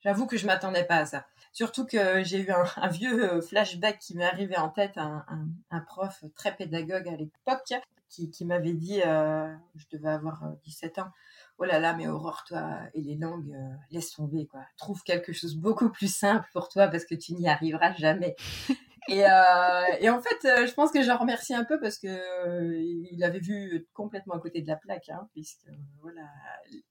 j'avoue 0.00 0.26
que 0.26 0.38
je 0.38 0.46
m'attendais 0.46 0.84
pas 0.84 0.96
à 0.96 1.06
ça. 1.06 1.26
Surtout 1.52 1.84
que 1.84 2.22
j'ai 2.24 2.40
eu 2.40 2.50
un, 2.50 2.88
vieux 2.88 3.34
euh, 3.34 3.42
flashback 3.42 3.98
qui 3.98 4.16
m'est 4.16 4.24
arrivé 4.24 4.56
en 4.56 4.70
tête, 4.70 4.96
un, 4.96 5.24
un, 5.70 5.80
prof 5.80 6.24
très 6.34 6.56
pédagogue 6.56 7.08
à 7.08 7.16
l'époque 7.16 7.74
qui, 8.08 8.30
qui 8.30 8.46
m'avait 8.46 8.72
dit, 8.72 9.00
je 9.00 9.84
devais 9.92 10.08
avoir 10.08 10.42
17 10.64 10.98
ans, 11.00 11.10
oh 11.58 11.64
là 11.64 11.78
là, 11.78 11.94
mais 11.94 12.08
Aurore, 12.08 12.44
toi 12.46 12.80
et 12.94 13.02
les 13.02 13.16
langues, 13.16 13.52
euh, 13.52 13.74
laisse 13.90 14.12
tomber, 14.12 14.46
quoi. 14.46 14.60
Trouve 14.76 15.02
quelque 15.02 15.32
chose 15.32 15.56
beaucoup 15.56 15.90
plus 15.90 16.12
simple 16.12 16.48
pour 16.52 16.68
toi 16.68 16.88
parce 16.88 17.04
que 17.04 17.14
tu 17.14 17.34
n'y 17.34 17.48
arriveras 17.48 17.94
jamais. 17.94 18.36
et, 19.08 19.24
euh, 19.24 20.12
en 20.12 20.22
fait, 20.22 20.44
euh, 20.44 20.66
je 20.66 20.74
pense 20.74 20.92
que 20.92 21.02
je 21.02 21.10
remercie 21.10 21.54
un 21.54 21.64
peu 21.64 21.80
parce 21.80 21.98
que 21.98 22.74
il 23.12 23.22
avait 23.24 23.40
vu 23.40 23.86
complètement 23.92 24.34
à 24.34 24.40
côté 24.40 24.62
de 24.62 24.68
la 24.68 24.76
plaque, 24.76 25.08
hein, 25.08 25.28
puisque 25.32 25.68
voilà, 26.00 26.28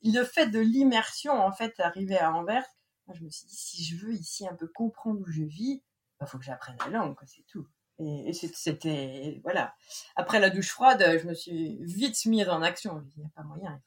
le 0.03 0.23
fait 0.23 0.47
de 0.47 0.59
l'immersion, 0.59 1.33
en 1.33 1.51
fait, 1.51 1.79
arrivé 1.79 2.17
à 2.17 2.33
Anvers, 2.33 2.65
je 3.13 3.23
me 3.23 3.29
suis 3.29 3.47
dit, 3.47 3.55
si 3.55 3.83
je 3.85 3.95
veux 3.95 4.13
ici 4.13 4.47
un 4.47 4.55
peu 4.55 4.67
comprendre 4.67 5.21
où 5.21 5.31
je 5.31 5.43
vis, 5.43 5.81
il 5.81 5.83
bah, 6.19 6.25
faut 6.25 6.37
que 6.37 6.43
j'apprenne 6.43 6.75
la 6.85 6.89
langue, 6.89 7.15
c'est 7.25 7.45
tout. 7.47 7.65
Et, 7.99 8.31
c'était, 8.33 9.39
voilà. 9.43 9.73
Après 10.15 10.39
la 10.39 10.49
douche 10.49 10.69
froide, 10.69 11.03
je 11.19 11.27
me 11.27 11.33
suis 11.33 11.77
vite 11.83 12.25
mise 12.25 12.47
en 12.47 12.61
action. 12.61 13.03
Il 13.15 13.21
n'y 13.21 13.25
a 13.25 13.29
pas 13.35 13.43
moyen, 13.43 13.81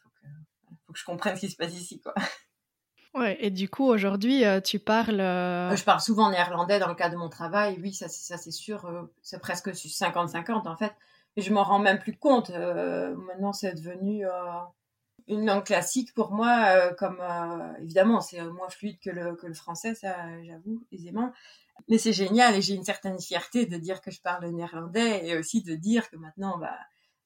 faut 0.90 0.92
que, 0.92 0.98
je 0.98 1.04
comprenne 1.04 1.36
ce 1.36 1.40
qui 1.40 1.50
se 1.50 1.56
passe 1.56 1.74
ici, 1.74 2.00
quoi. 2.00 2.14
Ouais, 3.14 3.36
et 3.40 3.50
du 3.50 3.68
coup, 3.68 3.84
aujourd'hui, 3.84 4.44
euh, 4.44 4.60
tu 4.60 4.78
parles. 4.78 5.20
Euh... 5.20 5.74
Je 5.74 5.82
parle 5.82 6.00
souvent 6.00 6.30
néerlandais 6.30 6.78
dans 6.78 6.86
le 6.86 6.94
cadre 6.94 7.14
de 7.14 7.18
mon 7.18 7.28
travail. 7.28 7.76
Oui, 7.82 7.92
ça, 7.92 8.08
ça 8.08 8.36
c'est 8.36 8.52
sûr. 8.52 8.84
Euh, 8.84 9.02
c'est 9.20 9.40
presque 9.40 9.68
50-50 9.68 10.68
en 10.68 10.76
fait. 10.76 10.92
Et 11.36 11.42
je 11.42 11.52
m'en 11.52 11.64
rends 11.64 11.80
même 11.80 11.98
plus 11.98 12.16
compte. 12.16 12.50
Maintenant, 12.50 13.52
c'est 13.52 13.74
devenu 13.74 14.24
une 15.28 15.46
langue 15.46 15.64
classique 15.64 16.12
pour 16.14 16.32
moi. 16.32 16.92
comme 16.94 17.22
évidemment, 17.80 18.20
c'est 18.20 18.42
moins 18.42 18.68
fluide 18.68 18.98
que 18.98 19.10
le, 19.10 19.36
que 19.36 19.46
le 19.46 19.54
français, 19.54 19.94
ça, 19.94 20.16
j'avoue 20.42 20.84
aisément. 20.90 21.32
Mais 21.88 21.98
c'est 21.98 22.12
génial 22.12 22.56
et 22.56 22.62
j'ai 22.62 22.74
une 22.74 22.84
certaine 22.84 23.20
fierté 23.20 23.66
de 23.66 23.76
dire 23.76 24.00
que 24.00 24.10
je 24.10 24.20
parle 24.20 24.44
néerlandais 24.48 25.26
et 25.26 25.36
aussi 25.36 25.62
de 25.62 25.74
dire 25.76 26.10
que 26.10 26.16
maintenant, 26.16 26.58
bah, 26.58 26.76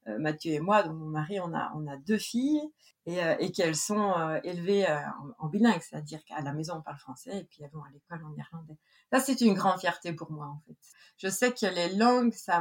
Mathieu 0.06 0.52
et 0.52 0.60
moi, 0.60 0.82
donc 0.82 0.96
mon 0.96 1.06
mari, 1.06 1.40
on 1.40 1.54
a, 1.54 1.72
on 1.74 1.86
a 1.86 1.96
deux 1.96 2.18
filles 2.18 2.60
et, 3.06 3.22
euh, 3.22 3.36
et 3.38 3.52
qu'elles 3.52 3.76
sont 3.76 4.12
euh, 4.12 4.40
élevées 4.44 4.88
euh, 4.88 4.98
en, 5.38 5.48
bilingue, 5.48 5.80
c'est-à-dire 5.80 6.24
qu'à 6.24 6.40
la 6.40 6.52
maison 6.52 6.76
on 6.76 6.82
parle 6.82 6.98
français 6.98 7.38
et 7.38 7.44
puis 7.44 7.62
elles 7.62 7.70
vont 7.70 7.82
à 7.82 7.90
l'école 7.92 8.24
en 8.24 8.34
irlandais. 8.36 8.78
Ça 9.12 9.20
c'est 9.20 9.40
une 9.40 9.54
grande 9.54 9.80
fierté 9.80 10.12
pour 10.12 10.30
moi 10.30 10.46
en 10.46 10.62
fait. 10.66 10.76
Je 11.18 11.28
sais 11.28 11.52
que 11.52 11.66
les 11.66 11.94
langues 11.94 12.32
ça 12.32 12.60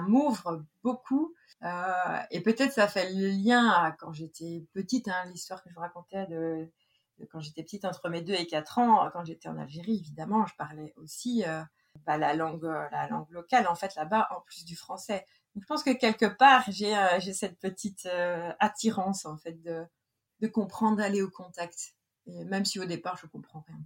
m'ouvre 0.00 0.64
beaucoup 0.82 1.34
euh, 1.62 2.18
et 2.30 2.40
peut-être 2.40 2.72
ça 2.72 2.88
fait 2.88 3.12
le 3.12 3.28
lien 3.28 3.68
à 3.68 3.92
quand 3.92 4.12
j'étais 4.12 4.64
petite, 4.72 5.08
hein, 5.08 5.24
l'histoire 5.26 5.62
que 5.62 5.70
je 5.70 5.74
vous 5.74 5.80
racontais 5.80 6.26
de, 6.26 6.70
quand 7.30 7.40
j'étais 7.40 7.62
petite 7.62 7.84
entre 7.84 8.08
mes 8.08 8.22
deux 8.22 8.34
et 8.34 8.46
quatre 8.46 8.78
ans, 8.78 9.08
quand 9.12 9.24
j'étais 9.24 9.48
en 9.48 9.58
Algérie 9.58 9.98
évidemment, 9.98 10.46
je 10.46 10.54
parlais 10.56 10.94
aussi 10.96 11.44
bah, 12.06 12.18
la 12.18 12.34
langue, 12.34 12.64
la 12.64 13.08
langue 13.08 13.30
locale 13.30 13.68
en 13.68 13.74
fait 13.74 13.94
là-bas 13.94 14.28
en 14.36 14.40
plus 14.40 14.64
du 14.64 14.74
français 14.74 15.24
je 15.56 15.66
pense 15.66 15.82
que 15.82 15.92
quelque 15.92 16.26
part, 16.26 16.64
j'ai 16.68 16.96
euh, 16.96 17.20
cette 17.20 17.58
petite 17.58 18.06
euh, 18.06 18.50
attirance 18.58 19.24
en 19.24 19.36
fait 19.36 19.60
de, 19.62 19.84
de 20.40 20.48
comprendre, 20.48 20.96
d'aller 20.96 21.22
au 21.22 21.30
contact. 21.30 21.94
Et 22.26 22.44
même 22.44 22.64
si 22.64 22.80
au 22.80 22.84
départ, 22.84 23.16
je 23.20 23.26
comprends 23.26 23.64
rien. 23.68 23.78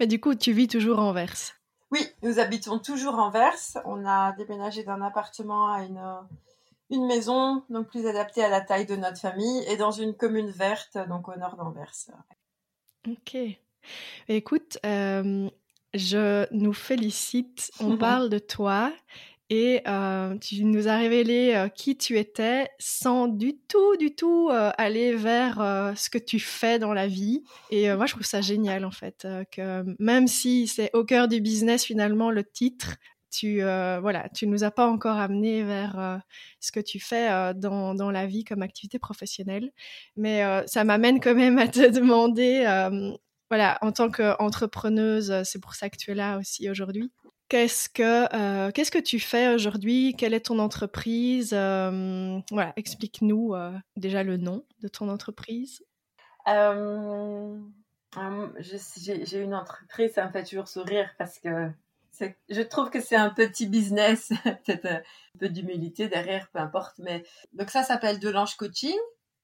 Mais 0.00 0.06
du 0.06 0.20
coup, 0.20 0.34
tu 0.34 0.52
vis 0.52 0.68
toujours 0.68 0.98
en 0.98 1.12
Verse 1.12 1.54
Oui, 1.90 2.06
nous 2.22 2.38
habitons 2.38 2.78
toujours 2.78 3.14
en 3.14 3.30
Verse. 3.30 3.78
On 3.84 4.06
a 4.06 4.32
déménagé 4.32 4.84
d'un 4.84 5.02
appartement 5.02 5.72
à 5.72 5.82
une, 5.82 6.02
une 6.90 7.06
maison, 7.06 7.64
donc 7.68 7.88
plus 7.88 8.06
adaptée 8.06 8.42
à 8.42 8.48
la 8.48 8.60
taille 8.60 8.86
de 8.86 8.96
notre 8.96 9.18
famille, 9.18 9.64
et 9.68 9.76
dans 9.76 9.90
une 9.90 10.14
commune 10.14 10.50
verte, 10.50 10.98
donc 11.08 11.28
au 11.28 11.36
nord 11.36 11.56
d'Anvers. 11.56 11.94
Ok. 13.06 13.36
Écoute, 14.28 14.78
euh, 14.84 15.50
je 15.94 16.46
nous 16.52 16.72
félicite. 16.72 17.70
On 17.80 17.96
parle 17.96 18.28
de 18.28 18.38
toi 18.38 18.92
et 19.50 19.80
euh, 19.86 20.36
tu 20.38 20.62
nous 20.64 20.88
as 20.88 20.98
révélé 20.98 21.54
euh, 21.54 21.68
qui 21.68 21.96
tu 21.96 22.18
étais 22.18 22.68
sans 22.78 23.28
du 23.28 23.56
tout, 23.56 23.96
du 23.96 24.14
tout 24.14 24.50
euh, 24.50 24.70
aller 24.76 25.14
vers 25.14 25.94
ce 25.96 26.10
que 26.10 26.18
tu 26.18 26.38
fais 26.38 26.78
dans 26.78 26.92
la 26.92 27.06
vie. 27.06 27.42
Et 27.70 27.92
moi, 27.94 28.06
je 28.06 28.12
trouve 28.12 28.26
ça 28.26 28.40
génial 28.40 28.84
en 28.84 28.90
fait, 28.90 29.26
que 29.50 29.84
même 29.98 30.26
si 30.26 30.66
c'est 30.66 30.90
au 30.92 31.04
cœur 31.04 31.28
du 31.28 31.40
business 31.40 31.84
finalement 31.84 32.30
le 32.30 32.44
titre, 32.44 32.96
tu 33.30 33.60
voilà, 33.60 34.28
tu 34.34 34.46
nous 34.46 34.64
as 34.64 34.70
pas 34.70 34.86
encore 34.86 35.16
amené 35.18 35.62
vers 35.62 36.20
ce 36.60 36.72
que 36.72 36.80
tu 36.80 37.00
fais 37.00 37.54
dans, 37.54 37.94
dans 37.94 38.10
la 38.10 38.26
vie 38.26 38.44
comme 38.44 38.62
activité 38.62 38.98
professionnelle. 38.98 39.70
Mais 40.16 40.42
ça 40.66 40.84
m'amène 40.84 41.20
quand 41.20 41.34
même 41.34 41.58
à 41.58 41.68
te 41.68 41.88
demander, 41.90 42.64
voilà, 43.50 43.78
en 43.80 43.92
tant 43.92 44.10
qu'entrepreneuse, 44.10 45.42
c'est 45.44 45.60
pour 45.60 45.74
ça 45.74 45.88
que 45.90 45.96
tu 45.96 46.10
es 46.10 46.14
là 46.14 46.38
aussi 46.38 46.68
aujourd'hui. 46.70 47.10
Qu'est-ce 47.48 47.88
que 47.88 48.34
euh, 48.34 48.70
qu'est-ce 48.72 48.90
que 48.90 48.98
tu 48.98 49.18
fais 49.18 49.54
aujourd'hui? 49.54 50.14
Quelle 50.18 50.34
est 50.34 50.46
ton 50.46 50.58
entreprise? 50.58 51.54
Euh, 51.54 52.38
Voilà, 52.50 52.74
explique-nous 52.76 53.54
euh, 53.54 53.72
déjà 53.96 54.22
le 54.22 54.36
nom 54.36 54.66
de 54.82 54.88
ton 54.88 55.08
entreprise. 55.08 55.82
Euh, 56.46 57.58
j'ai 58.58 59.40
une 59.40 59.54
entreprise, 59.54 60.12
ça 60.12 60.26
me 60.26 60.32
fait 60.32 60.44
toujours 60.44 60.68
sourire 60.68 61.10
parce 61.16 61.38
que 61.38 61.70
je 62.48 62.62
trouve 62.62 62.90
que 62.90 63.00
c'est 63.00 63.16
un 63.16 63.30
petit 63.30 63.66
business, 63.66 64.28
peut-être 64.44 64.86
un 64.86 65.02
peu 65.38 65.48
d'humilité 65.48 66.08
derrière, 66.08 66.48
peu 66.50 66.58
importe. 66.58 66.98
Mais 66.98 67.24
donc 67.54 67.70
ça 67.70 67.82
s'appelle 67.82 68.18
Delange 68.18 68.56
Coaching 68.56 68.96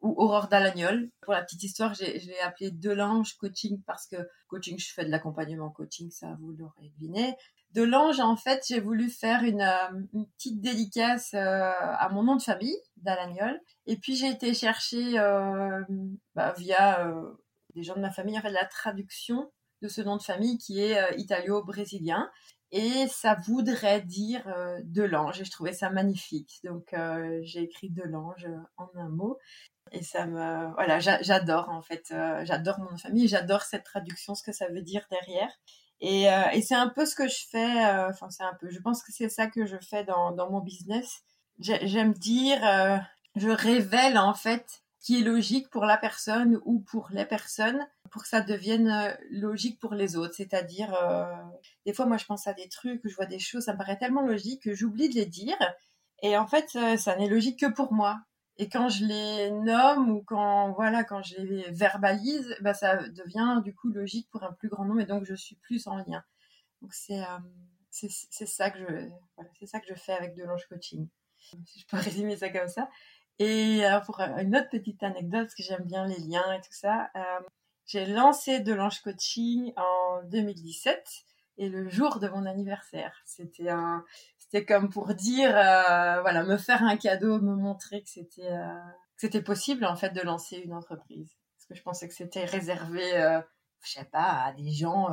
ou 0.02 0.14
Aurore 0.18 0.48
Dalagnol. 0.48 1.08
Pour 1.22 1.32
la 1.32 1.42
petite 1.42 1.62
histoire, 1.62 1.94
je 1.94 2.04
l'ai 2.04 2.40
appelé 2.40 2.70
Delange 2.70 3.34
Coaching 3.38 3.80
parce 3.86 4.06
que 4.06 4.16
coaching, 4.48 4.78
je 4.78 4.92
fais 4.92 5.06
de 5.06 5.10
l'accompagnement 5.10 5.70
coaching, 5.70 6.10
ça 6.10 6.36
vous 6.40 6.52
l'aurez 6.52 6.90
deviné 6.98 7.34
de 7.74 7.82
l'ange, 7.82 8.20
en 8.20 8.36
fait, 8.36 8.64
j'ai 8.68 8.78
voulu 8.78 9.10
faire 9.10 9.42
une, 9.42 9.60
euh, 9.60 10.22
petite 10.38 10.60
dédicace 10.60 11.34
euh, 11.34 11.72
à 11.72 12.08
mon 12.10 12.22
nom 12.22 12.36
de 12.36 12.42
famille, 12.42 12.76
Dalagnol. 12.98 13.60
Et 13.86 13.96
puis 13.96 14.14
j'ai 14.14 14.28
été 14.28 14.54
chercher 14.54 15.18
euh, 15.18 15.82
bah, 16.36 16.54
via 16.56 17.12
des 17.74 17.82
gens 17.82 17.96
de 17.96 18.00
ma 18.00 18.12
famille 18.12 18.38
en 18.38 18.42
fait 18.42 18.50
la 18.50 18.64
traduction 18.64 19.50
de 19.82 19.88
ce 19.88 20.00
nom 20.00 20.16
de 20.16 20.22
famille 20.22 20.56
qui 20.56 20.80
est 20.80 21.18
italo-brésilien. 21.18 22.30
Et 22.70 23.06
ça 23.08 23.36
voudrait 23.46 24.00
dire 24.00 24.44
de 24.84 25.02
l'ange. 25.02 25.40
Et 25.40 25.44
je 25.44 25.50
trouvais 25.50 25.72
ça 25.72 25.90
magnifique. 25.90 26.60
Donc 26.64 26.94
j'ai 27.42 27.62
écrit 27.62 27.90
de 27.90 28.02
l'ange 28.02 28.48
en 28.76 28.88
un 28.94 29.08
mot. 29.08 29.38
Et 29.92 30.02
ça 30.02 30.26
me, 30.26 30.72
voilà, 30.74 30.98
j'adore 31.00 31.68
en 31.68 31.82
fait, 31.82 32.14
j'adore 32.44 32.78
mon 32.78 32.86
nom 32.86 32.96
de 32.96 33.00
famille, 33.00 33.28
j'adore 33.28 33.62
cette 33.62 33.84
traduction, 33.84 34.34
ce 34.34 34.42
que 34.42 34.52
ça 34.52 34.68
veut 34.68 34.82
dire 34.82 35.04
derrière. 35.10 35.50
Et, 36.06 36.30
euh, 36.30 36.50
et 36.52 36.60
c'est 36.60 36.74
un 36.74 36.90
peu 36.90 37.06
ce 37.06 37.14
que 37.14 37.28
je 37.28 37.46
fais, 37.50 37.86
euh, 37.86 38.10
enfin 38.10 38.28
c'est 38.28 38.42
un 38.42 38.52
peu, 38.60 38.68
je 38.68 38.78
pense 38.78 39.02
que 39.02 39.10
c'est 39.10 39.30
ça 39.30 39.46
que 39.46 39.64
je 39.64 39.78
fais 39.78 40.04
dans, 40.04 40.34
mon 40.50 40.60
business. 40.60 41.22
J'aime 41.58 42.12
dire, 42.12 42.58
euh, 42.62 42.98
je 43.36 43.48
révèle 43.48 44.18
en 44.18 44.34
fait 44.34 44.82
qui 45.00 45.18
est 45.18 45.22
logique 45.22 45.70
pour 45.70 45.86
la 45.86 45.96
personne 45.96 46.60
ou 46.66 46.80
pour 46.80 47.08
les 47.10 47.24
personnes 47.24 47.86
pour 48.10 48.22
que 48.22 48.28
ça 48.28 48.42
devienne 48.42 49.16
logique 49.30 49.80
pour 49.80 49.94
les 49.94 50.16
autres. 50.16 50.34
C'est-à-dire, 50.34 50.94
des 51.86 51.94
fois, 51.94 52.06
moi, 52.06 52.16
je 52.16 52.26
pense 52.26 52.46
à 52.46 52.52
des 52.52 52.68
trucs, 52.68 53.00
je 53.04 53.14
vois 53.14 53.26
des 53.26 53.38
choses, 53.38 53.64
ça 53.64 53.72
me 53.72 53.78
paraît 53.78 53.98
tellement 53.98 54.22
logique 54.22 54.62
que 54.62 54.74
j'oublie 54.74 55.08
de 55.08 55.14
les 55.14 55.26
dire. 55.26 55.56
Et 56.22 56.36
en 56.36 56.46
fait, 56.46 56.68
ça 56.96 57.16
n'est 57.16 57.28
logique 57.28 57.60
que 57.60 57.66
pour 57.66 57.92
moi. 57.92 58.20
Et 58.56 58.68
quand 58.68 58.88
je 58.88 59.04
les 59.04 59.50
nomme 59.50 60.10
ou 60.10 60.22
quand 60.22 60.72
voilà 60.72 61.02
quand 61.02 61.22
je 61.22 61.40
les 61.40 61.70
verbalise, 61.72 62.56
bah 62.60 62.74
ça 62.74 63.08
devient 63.08 63.60
du 63.64 63.74
coup 63.74 63.88
logique 63.88 64.28
pour 64.30 64.44
un 64.44 64.52
plus 64.52 64.68
grand 64.68 64.84
nombre 64.84 65.00
et 65.00 65.06
donc 65.06 65.24
je 65.24 65.34
suis 65.34 65.56
plus 65.56 65.86
en 65.88 65.96
lien. 65.96 66.22
Donc 66.80 66.94
c'est 66.94 67.20
euh, 67.20 67.38
c'est 67.90 68.46
ça 68.46 68.70
que 68.70 68.78
je 68.78 69.08
voilà, 69.36 69.50
c'est 69.58 69.66
ça 69.66 69.80
que 69.80 69.86
je 69.88 69.94
fais 69.94 70.12
avec 70.12 70.34
de 70.36 70.44
l'ange 70.44 70.66
coaching. 70.68 71.08
Je 71.52 71.84
peux 71.88 71.96
résumer 71.98 72.36
ça 72.36 72.48
comme 72.48 72.68
ça. 72.68 72.88
Et 73.40 73.84
alors 73.84 74.02
pour 74.02 74.20
une 74.20 74.56
autre 74.56 74.70
petite 74.70 75.02
anecdote 75.02 75.46
parce 75.46 75.54
que 75.54 75.64
j'aime 75.64 75.84
bien 75.84 76.06
les 76.06 76.18
liens 76.18 76.52
et 76.52 76.60
tout 76.60 76.72
ça, 76.72 77.10
euh, 77.16 77.40
j'ai 77.86 78.06
lancé 78.06 78.60
de 78.60 78.72
l'ange 78.72 79.00
coaching 79.00 79.72
en 79.76 80.22
2017 80.24 81.24
et 81.58 81.68
le 81.68 81.88
jour 81.88 82.20
de 82.20 82.28
mon 82.28 82.46
anniversaire. 82.46 83.20
C'était 83.24 83.68
un, 83.68 84.04
c'était 84.54 84.66
comme 84.66 84.88
pour 84.88 85.12
dire, 85.14 85.50
euh, 85.56 86.20
voilà, 86.20 86.44
me 86.44 86.56
faire 86.56 86.84
un 86.84 86.96
cadeau, 86.96 87.40
me 87.40 87.56
montrer 87.56 88.02
que 88.02 88.08
c'était, 88.08 88.52
euh, 88.52 88.78
c'était 89.16 89.42
possible 89.42 89.84
en 89.84 89.96
fait 89.96 90.10
de 90.10 90.20
lancer 90.20 90.58
une 90.58 90.72
entreprise. 90.72 91.32
Parce 91.56 91.66
que 91.66 91.74
je 91.74 91.82
pensais 91.82 92.06
que 92.06 92.14
c'était 92.14 92.44
réservé, 92.44 93.16
euh, 93.16 93.40
je 93.82 93.92
sais 93.92 94.04
pas, 94.04 94.44
à 94.44 94.52
des 94.52 94.70
gens, 94.70 95.08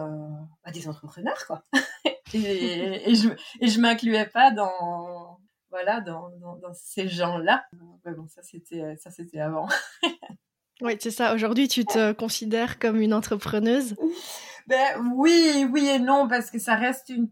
à 0.64 0.72
des 0.72 0.88
entrepreneurs 0.88 1.48
quoi. 1.48 1.64
et, 2.34 3.10
et, 3.10 3.16
je, 3.16 3.30
et 3.60 3.68
je 3.68 3.80
m'incluais 3.80 4.28
pas 4.28 4.52
dans, 4.52 5.40
voilà, 5.72 6.02
dans, 6.02 6.30
dans, 6.38 6.74
ces 6.74 7.08
gens-là. 7.08 7.66
Mais 8.06 8.14
bon, 8.14 8.28
ça 8.28 8.44
c'était, 8.44 8.96
ça 8.98 9.10
c'était 9.10 9.40
avant. 9.40 9.68
oui, 10.82 10.98
c'est 11.00 11.10
ça. 11.10 11.34
Aujourd'hui, 11.34 11.68
tu 11.68 11.84
te 11.84 12.12
considères 12.12 12.78
comme 12.78 13.02
une 13.02 13.14
entrepreneuse? 13.14 13.96
Ben 14.68 15.02
oui, 15.16 15.68
oui 15.72 15.88
et 15.88 16.00
non, 16.00 16.28
parce 16.28 16.52
que 16.52 16.60
ça 16.60 16.76
reste 16.76 17.10
une 17.10 17.28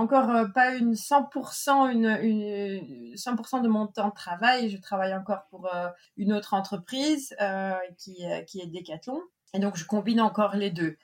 encore 0.00 0.30
euh, 0.30 0.46
pas 0.46 0.74
une 0.74 0.94
100% 0.94 1.90
une, 1.90 2.06
une 2.22 3.14
100% 3.14 3.62
de 3.62 3.68
mon 3.68 3.86
temps 3.86 4.08
de 4.08 4.14
travail. 4.14 4.70
Je 4.70 4.78
travaille 4.78 5.14
encore 5.14 5.46
pour 5.50 5.72
euh, 5.74 5.88
une 6.16 6.32
autre 6.32 6.54
entreprise 6.54 7.36
euh, 7.40 7.74
qui, 7.98 8.24
qui 8.46 8.60
est 8.60 8.66
Decathlon. 8.66 9.20
Et 9.52 9.58
donc, 9.58 9.76
je 9.76 9.84
combine 9.84 10.20
encore 10.20 10.56
les 10.56 10.70
deux. 10.70 10.96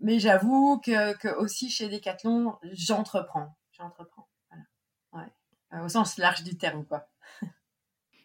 Mais 0.00 0.18
j'avoue 0.18 0.80
que, 0.84 1.16
que, 1.16 1.28
aussi 1.36 1.70
chez 1.70 1.88
Decathlon, 1.88 2.56
j'entreprends. 2.72 3.56
J'entreprends. 3.72 4.28
Voilà. 5.12 5.28
Ouais. 5.72 5.80
au 5.84 5.88
sens 5.88 6.18
large 6.18 6.42
du 6.42 6.56
terme, 6.56 6.84
quoi. 6.84 7.08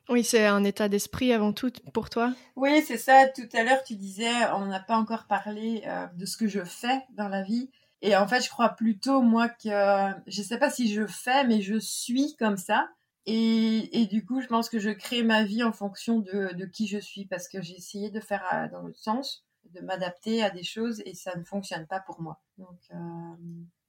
Oui, 0.10 0.26
c'est 0.26 0.46
un 0.46 0.66
état 0.66 0.90
d'esprit 0.90 1.32
avant 1.32 1.54
tout 1.54 1.72
pour 1.94 2.10
toi. 2.10 2.34
Oui, 2.58 2.84
c'est 2.86 2.98
ça. 2.98 3.30
Tout 3.30 3.48
à 3.54 3.64
l'heure, 3.64 3.82
tu 3.86 3.96
disais, 3.96 4.34
on 4.52 4.66
n'a 4.66 4.82
pas 4.82 4.98
encore 4.98 5.28
parlé 5.28 5.82
de 6.16 6.26
ce 6.26 6.36
que 6.36 6.46
je 6.46 6.62
fais 6.66 7.00
dans 7.12 7.30
la 7.30 7.42
vie. 7.42 7.72
Et 8.06 8.18
en 8.18 8.28
fait, 8.28 8.42
je 8.42 8.50
crois 8.50 8.70
plutôt, 8.70 9.22
moi, 9.22 9.48
que 9.48 10.14
je 10.28 10.42
sais 10.42 10.60
pas 10.60 10.70
si 10.70 10.94
je 10.94 11.08
fais, 11.08 11.46
mais 11.48 11.62
je 11.62 11.80
suis 11.80 12.36
comme 12.36 12.58
ça. 12.58 12.90
Et, 13.26 14.02
et, 14.02 14.06
du 14.08 14.26
coup, 14.26 14.42
je 14.42 14.48
pense 14.48 14.70
que 14.70 14.78
je 14.78 14.90
crée 14.90 15.24
ma 15.24 15.46
vie 15.46 15.64
en 15.64 15.72
fonction 15.72 16.20
de, 16.20 16.54
de 16.54 16.66
qui 16.66 16.88
je 16.88 16.98
suis 16.98 17.26
parce 17.26 17.48
que 17.48 17.62
j'ai 17.62 17.76
essayé 17.76 18.10
de 18.10 18.20
faire 18.20 18.44
euh, 18.54 18.68
dans 18.68 18.82
l'autre 18.82 19.00
sens, 19.00 19.46
de 19.74 19.80
m'adapter 19.80 20.44
à 20.44 20.50
des 20.50 20.64
choses 20.64 21.02
et 21.06 21.14
ça 21.14 21.34
ne 21.38 21.46
fonctionne 21.46 21.88
pas 21.88 22.02
pour 22.02 22.22
moi. 22.22 22.42
Donc 22.58 22.78
euh, 22.92 22.98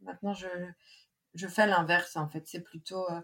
maintenant, 0.03 0.35
je, 0.35 0.47
je 1.35 1.49
fais 1.49 1.67
l'inverse 1.67 2.15
en 2.17 2.29
fait. 2.29 2.47
C'est 2.47 2.61
plutôt, 2.61 3.11
euh, 3.11 3.21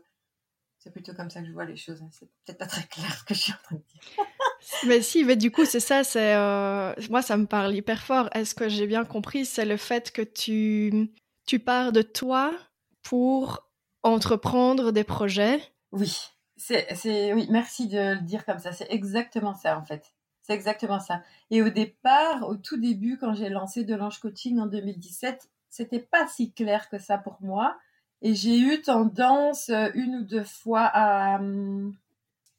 c'est 0.81 0.91
plutôt 0.91 1.13
comme 1.13 1.29
ça 1.29 1.41
que 1.43 1.47
je 1.47 1.53
vois 1.53 1.67
les 1.67 1.77
choses. 1.77 2.03
C'est 2.11 2.27
peut-être 2.27 2.59
pas 2.59 2.67
très 2.67 2.85
clair 2.85 3.15
ce 3.15 3.23
que 3.25 3.35
je 3.35 3.41
suis 3.41 3.53
en 3.53 3.63
train 3.63 3.77
de 3.77 3.83
dire. 3.93 4.27
mais 4.87 5.03
si, 5.03 5.25
mais 5.25 5.37
du 5.37 5.51
coup, 5.51 5.67
c'est 5.67 5.81
ça. 5.81 6.05
C'est 6.05 6.35
euh, 6.35 6.95
moi, 7.11 7.21
ça 7.21 7.37
me 7.37 7.47
parle 7.47 7.75
hyper 7.75 8.03
fort. 8.03 8.31
Est-ce 8.33 8.55
que 8.55 8.69
j'ai 8.69 8.87
bien 8.87 9.05
compris 9.05 9.45
C'est 9.45 9.67
le 9.67 9.77
fait 9.77 10.11
que 10.11 10.23
tu 10.23 11.11
tu 11.47 11.59
pars 11.59 11.93
de 11.93 12.01
toi 12.01 12.53
pour 13.03 13.69
entreprendre 14.03 14.91
des 14.91 15.05
projets? 15.05 15.61
Oui, 15.93 16.17
c'est 16.57 16.87
c'est 16.95 17.35
oui. 17.35 17.47
Merci 17.51 17.87
de 17.87 18.15
le 18.15 18.21
dire 18.23 18.47
comme 18.47 18.59
ça. 18.59 18.73
C'est 18.73 18.91
exactement 18.91 19.55
ça 19.55 19.79
en 19.79 19.85
fait. 19.85 20.15
C'est 20.43 20.55
exactement 20.55 20.99
ça. 20.99 21.23
Et 21.51 21.61
au 21.61 21.69
départ, 21.69 22.49
au 22.49 22.57
tout 22.57 22.79
début, 22.79 23.19
quand 23.19 23.35
j'ai 23.35 23.51
lancé 23.51 23.85
De 23.85 23.95
l'Ange 23.95 24.19
Coaching 24.19 24.59
en 24.59 24.67
2017, 24.67 25.51
c'était 25.69 26.01
pas 26.01 26.27
si 26.27 26.53
clair 26.53 26.89
que 26.89 26.99
ça 26.99 27.19
pour 27.19 27.37
moi. 27.41 27.77
Et 28.23 28.35
j'ai 28.35 28.59
eu 28.59 28.83
tendance 28.83 29.71
euh, 29.71 29.89
une 29.95 30.17
ou 30.17 30.25
deux 30.25 30.45
fois 30.45 30.85
à, 30.85 31.39
hum, 31.39 31.95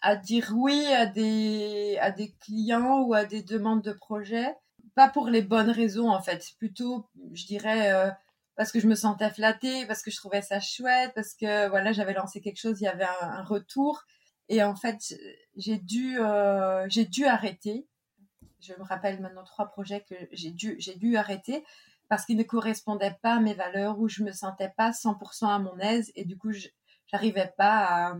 à 0.01 0.15
dire 0.15 0.51
oui 0.55 0.85
à 0.87 1.05
des, 1.05 1.97
à 2.01 2.11
des 2.11 2.31
clients 2.31 3.01
ou 3.01 3.13
à 3.13 3.25
des 3.25 3.43
demandes 3.43 3.83
de 3.83 3.93
projets. 3.93 4.55
Pas 4.95 5.07
pour 5.07 5.29
les 5.29 5.41
bonnes 5.41 5.69
raisons, 5.69 6.09
en 6.09 6.21
fait. 6.21 6.43
Plutôt, 6.57 7.05
je 7.33 7.45
dirais, 7.45 7.93
euh, 7.93 8.09
parce 8.55 8.71
que 8.71 8.79
je 8.79 8.87
me 8.87 8.95
sentais 8.95 9.29
flattée, 9.29 9.85
parce 9.85 10.01
que 10.01 10.11
je 10.11 10.17
trouvais 10.17 10.41
ça 10.41 10.59
chouette, 10.59 11.11
parce 11.15 11.33
que 11.33 11.69
voilà, 11.69 11.93
j'avais 11.93 12.13
lancé 12.13 12.41
quelque 12.41 12.59
chose, 12.59 12.81
il 12.81 12.85
y 12.85 12.87
avait 12.87 13.07
un, 13.21 13.43
retour. 13.43 14.03
Et 14.49 14.63
en 14.63 14.75
fait, 14.75 15.15
j'ai 15.55 15.77
dû, 15.77 16.19
euh, 16.19 16.85
j'ai 16.89 17.05
dû 17.05 17.25
arrêter. 17.25 17.87
Je 18.59 18.73
me 18.73 18.83
rappelle 18.83 19.21
maintenant 19.21 19.43
trois 19.43 19.67
projets 19.67 20.01
que 20.01 20.15
j'ai 20.31 20.51
dû, 20.51 20.75
j'ai 20.79 20.95
dû 20.95 21.15
arrêter 21.15 21.63
parce 22.11 22.25
qu'ils 22.25 22.35
ne 22.35 22.43
correspondaient 22.43 23.17
pas 23.21 23.35
à 23.35 23.39
mes 23.39 23.53
valeurs, 23.53 23.97
ou 23.97 24.09
je 24.09 24.21
me 24.21 24.33
sentais 24.33 24.73
pas 24.75 24.91
100% 24.91 25.47
à 25.47 25.59
mon 25.59 25.79
aise, 25.79 26.11
et 26.15 26.25
du 26.25 26.37
coup, 26.37 26.51
j'arrivais 27.07 27.53
pas 27.57 28.17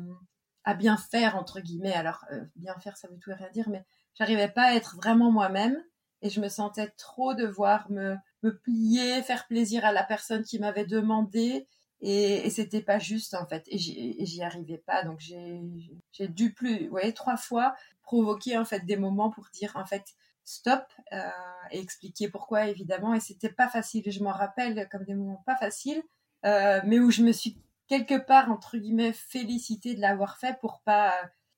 à, 0.64 0.74
bien 0.76 0.96
faire 0.96 1.36
entre 1.36 1.60
guillemets. 1.60 1.92
Alors 1.92 2.24
euh, 2.32 2.46
bien 2.56 2.74
faire, 2.80 2.96
ça 2.96 3.10
veut 3.10 3.18
tout 3.20 3.32
et 3.32 3.34
rien 3.34 3.50
dire, 3.50 3.68
mais 3.68 3.84
j'arrivais 4.16 4.48
pas 4.48 4.68
à 4.68 4.76
être 4.76 4.96
vraiment 4.96 5.30
moi-même 5.30 5.78
et 6.22 6.30
je 6.30 6.40
me 6.40 6.48
sentais 6.48 6.88
trop 6.92 7.34
devoir 7.34 7.92
me, 7.92 8.16
me 8.44 8.58
plier, 8.58 9.22
faire 9.24 9.46
plaisir 9.46 9.84
à 9.84 9.92
la 9.92 10.06
personne 10.06 10.44
qui 10.44 10.58
m'avait 10.58 10.86
demandé 10.86 11.68
et, 12.00 12.48
et 12.48 12.50
c'était 12.50 12.82
pas 12.82 12.98
juste 12.98 13.34
en 13.34 13.46
fait 13.46 13.66
et 13.68 13.78
j'y 13.78 14.42
arrivais 14.42 14.78
pas 14.78 15.04
donc 15.04 15.20
j'ai 15.20 16.28
dû 16.30 16.54
plus, 16.54 16.88
ouais, 16.88 17.12
trois 17.12 17.36
fois 17.36 17.76
provoquer 18.04 18.58
en 18.58 18.64
fait 18.64 18.86
des 18.86 18.96
moments 18.96 19.32
pour 19.32 19.50
dire 19.54 19.74
en 19.76 19.86
fait 19.86 20.16
stop 20.44 20.84
euh, 21.14 21.30
et 21.72 21.80
expliquer 21.80 22.30
pourquoi 22.30 22.68
évidemment. 22.68 23.14
Et 23.14 23.20
c'était 23.20 23.52
pas 23.52 23.70
facile. 23.70 24.10
Je 24.12 24.24
m'en 24.24 24.32
rappelle 24.32 24.88
comme 24.90 25.04
des 25.04 25.16
moments 25.16 25.44
pas 25.46 25.56
faciles, 25.56 26.04
euh, 26.46 26.82
mais 26.86 27.00
où 27.00 27.12
je 27.12 27.24
me 27.24 27.32
suis 27.32 27.58
quelque 27.88 28.18
part 28.18 28.52
entre 28.52 28.78
guillemets 28.78 29.14
félicité 29.14 29.96
de 29.96 30.02
l'avoir 30.02 30.38
fait 30.38 30.60
pour 30.60 30.82
pas 30.82 31.14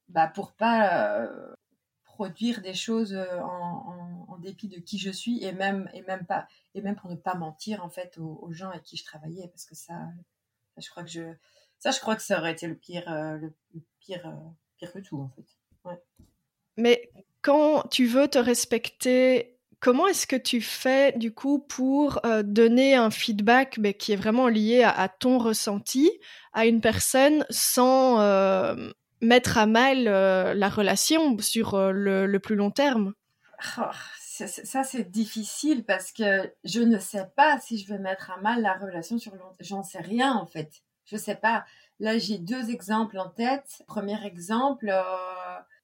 bah, 0.10 0.28
pour 0.28 0.54
pas 0.54 1.22
euh, 1.22 1.54
produire 2.04 2.62
des 2.62 2.74
choses 2.74 3.16
en, 3.16 4.38
dépit 4.40 4.68
de 4.68 4.80
qui 4.80 4.98
je 4.98 5.10
suis 5.10 5.42
et 5.42 5.54
même 5.54 5.90
et 5.94 6.02
même 6.02 6.26
pas 6.26 6.48
et 6.76 6.82
même 6.82 6.98
pour 6.98 7.10
ne 7.10 7.16
pas 7.16 7.34
mentir 7.36 7.82
en 7.82 7.90
fait 7.90 8.18
aux, 8.18 8.52
gens 8.52 8.70
avec 8.70 8.84
qui 8.84 8.98
je 8.98 9.06
travaillais. 9.06 9.48
Parce 9.48 9.66
que 9.66 9.76
ça, 9.76 9.94
je 10.78 10.90
crois 10.90 11.04
que 11.04 11.10
je 11.10 11.34
ça 11.80 11.92
je 11.92 12.00
crois 12.02 12.18
que 12.18 12.22
ça 12.22 12.40
aurait 12.40 12.52
été 12.52 12.68
le 12.68 12.76
pire 12.76 13.06
le, 13.10 13.54
pire 14.00 14.34
pire 14.76 14.92
que 14.92 15.00
tout 15.00 15.22
en 15.22 15.30
fait. 15.30 15.46
Mais 16.76 17.10
quand 17.44 17.84
tu 17.92 18.08
veux 18.08 18.28
te 18.28 18.40
respecter 18.40 19.54
Comment 19.84 20.08
est-ce 20.08 20.28
que 20.28 20.38
tu 20.38 20.62
fais 20.62 21.12
du 21.18 21.34
coup 21.34 21.60
pour 21.60 22.26
euh, 22.26 22.42
donner 22.42 22.96
un 22.96 23.10
feedback 23.10 23.82
qui 24.00 24.14
est 24.14 24.16
vraiment 24.16 24.48
lié 24.48 24.82
à, 24.82 25.10
ton 25.10 25.40
ressenti 25.40 26.10
à 26.54 26.66
une 26.66 26.80
personne 26.80 27.46
sans 27.50 28.22
euh, 28.22 28.92
mettre 29.20 29.58
à 29.58 29.66
mal 29.66 30.08
euh, 30.08 30.54
la 30.54 30.70
relation 30.70 31.38
sur 31.40 31.78
le, 31.78 32.38
plus 32.38 32.56
long 32.56 32.72
terme? 32.72 33.14
Oh, 33.78 33.82
Ça 34.22 34.86
c'est 34.86 35.12
difficile 35.12 35.84
parce 35.84 36.14
que 36.14 36.50
je 36.64 36.80
ne 36.80 36.98
sais 36.98 37.26
pas 37.36 37.60
si 37.60 37.78
je 37.78 37.92
vais 37.92 38.00
mettre 38.00 38.32
à 38.32 38.38
mal 38.38 38.62
la 38.62 38.76
relation 38.76 39.18
sur 39.18 39.36
long. 39.36 39.52
J'en 39.60 39.84
sais 39.84 40.00
rien 40.00 40.32
en 40.32 40.46
fait. 40.46 40.72
Je 41.04 41.18
sais 41.18 41.36
pas. 41.36 41.66
Là 42.00 42.18
j'ai 42.18 42.38
deux 42.38 42.70
exemples 42.70 43.20
en 43.20 43.28
tête. 43.28 43.84
Premier 43.86 44.26
exemple 44.26 44.96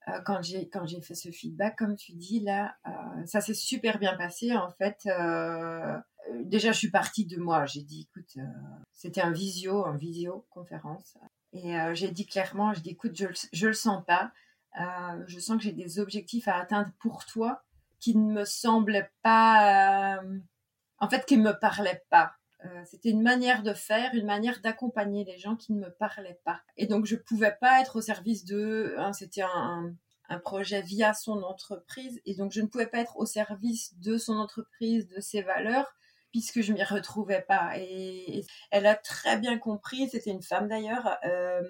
euh, 0.09 0.19
quand 0.25 0.41
j'ai 0.41 0.69
quand 0.69 0.85
j'ai 0.85 1.01
fait 1.01 1.15
ce 1.15 1.29
feedback, 1.29 1.77
comme 1.77 1.95
tu 1.95 2.13
dis 2.13 2.39
là, 2.39 2.75
euh, 2.87 3.25
ça 3.25 3.41
s'est 3.41 3.53
super 3.53 3.99
bien 3.99 4.15
passé 4.15 4.55
en 4.55 4.69
fait. 4.71 4.97
Euh, 5.07 5.97
déjà, 6.43 6.71
je 6.71 6.77
suis 6.77 6.91
partie 6.91 7.25
de 7.25 7.37
moi. 7.37 7.65
J'ai 7.65 7.81
dit, 7.81 8.07
écoute, 8.09 8.37
c'était 8.93 9.21
un 9.21 9.31
visio, 9.31 9.85
un 9.85 9.95
visio 9.95 10.45
conférence, 10.49 11.17
et 11.53 11.73
j'ai 11.93 12.11
dit 12.11 12.25
clairement, 12.25 12.73
je 12.73 12.81
dis, 12.81 12.91
écoute, 12.91 13.15
je 13.15 13.27
je 13.51 13.67
le 13.67 13.73
sens 13.73 14.03
pas. 14.05 14.31
je 15.27 15.39
sens 15.39 15.57
que 15.57 15.63
j'ai 15.63 15.73
des 15.73 15.99
objectifs 15.99 16.47
à 16.47 16.55
atteindre 16.57 16.91
pour 16.99 17.25
toi 17.25 17.63
qui 17.99 18.15
ne 18.15 18.31
me 18.31 18.45
semblaient 18.45 19.11
pas, 19.23 20.21
en 20.99 21.09
fait, 21.09 21.25
qui 21.25 21.37
ne 21.37 21.43
me 21.43 21.59
parlaient 21.59 22.03
pas. 22.09 22.33
Euh, 22.65 22.83
c'était 22.85 23.09
une 23.09 23.21
manière 23.21 23.63
de 23.63 23.73
faire, 23.73 24.13
une 24.13 24.25
manière 24.25 24.59
d'accompagner 24.61 25.23
les 25.23 25.37
gens 25.37 25.55
qui 25.55 25.71
ne 25.73 25.79
me 25.79 25.91
parlaient 25.91 26.41
pas. 26.43 26.59
Et 26.75 26.87
donc 26.87 27.05
je 27.05 27.15
pouvais 27.15 27.55
pas 27.59 27.79
être 27.81 27.97
au 27.97 28.01
service 28.01 28.43
de. 28.43 28.95
Hein, 28.97 29.13
c'était 29.13 29.43
un, 29.43 29.93
un, 30.27 30.39
projet 30.39 30.81
via 30.81 31.13
son 31.13 31.41
entreprise, 31.43 32.19
et 32.25 32.35
donc 32.35 32.51
je 32.51 32.61
ne 32.61 32.67
pouvais 32.67 32.87
pas 32.87 32.99
être 32.99 33.17
au 33.17 33.25
service 33.25 33.97
de 33.99 34.17
son 34.17 34.33
entreprise, 34.33 35.07
de 35.07 35.21
ses 35.21 35.41
valeurs, 35.41 35.93
puisque 36.31 36.61
je 36.61 36.73
m'y 36.73 36.83
retrouvais 36.83 37.41
pas. 37.47 37.71
Et, 37.77 38.45
elle 38.71 38.85
a 38.87 38.95
très 38.95 39.37
bien 39.37 39.57
compris. 39.57 40.09
C'était 40.09 40.31
une 40.31 40.43
femme 40.43 40.67
d'ailleurs. 40.67 41.17
Euh, 41.25 41.61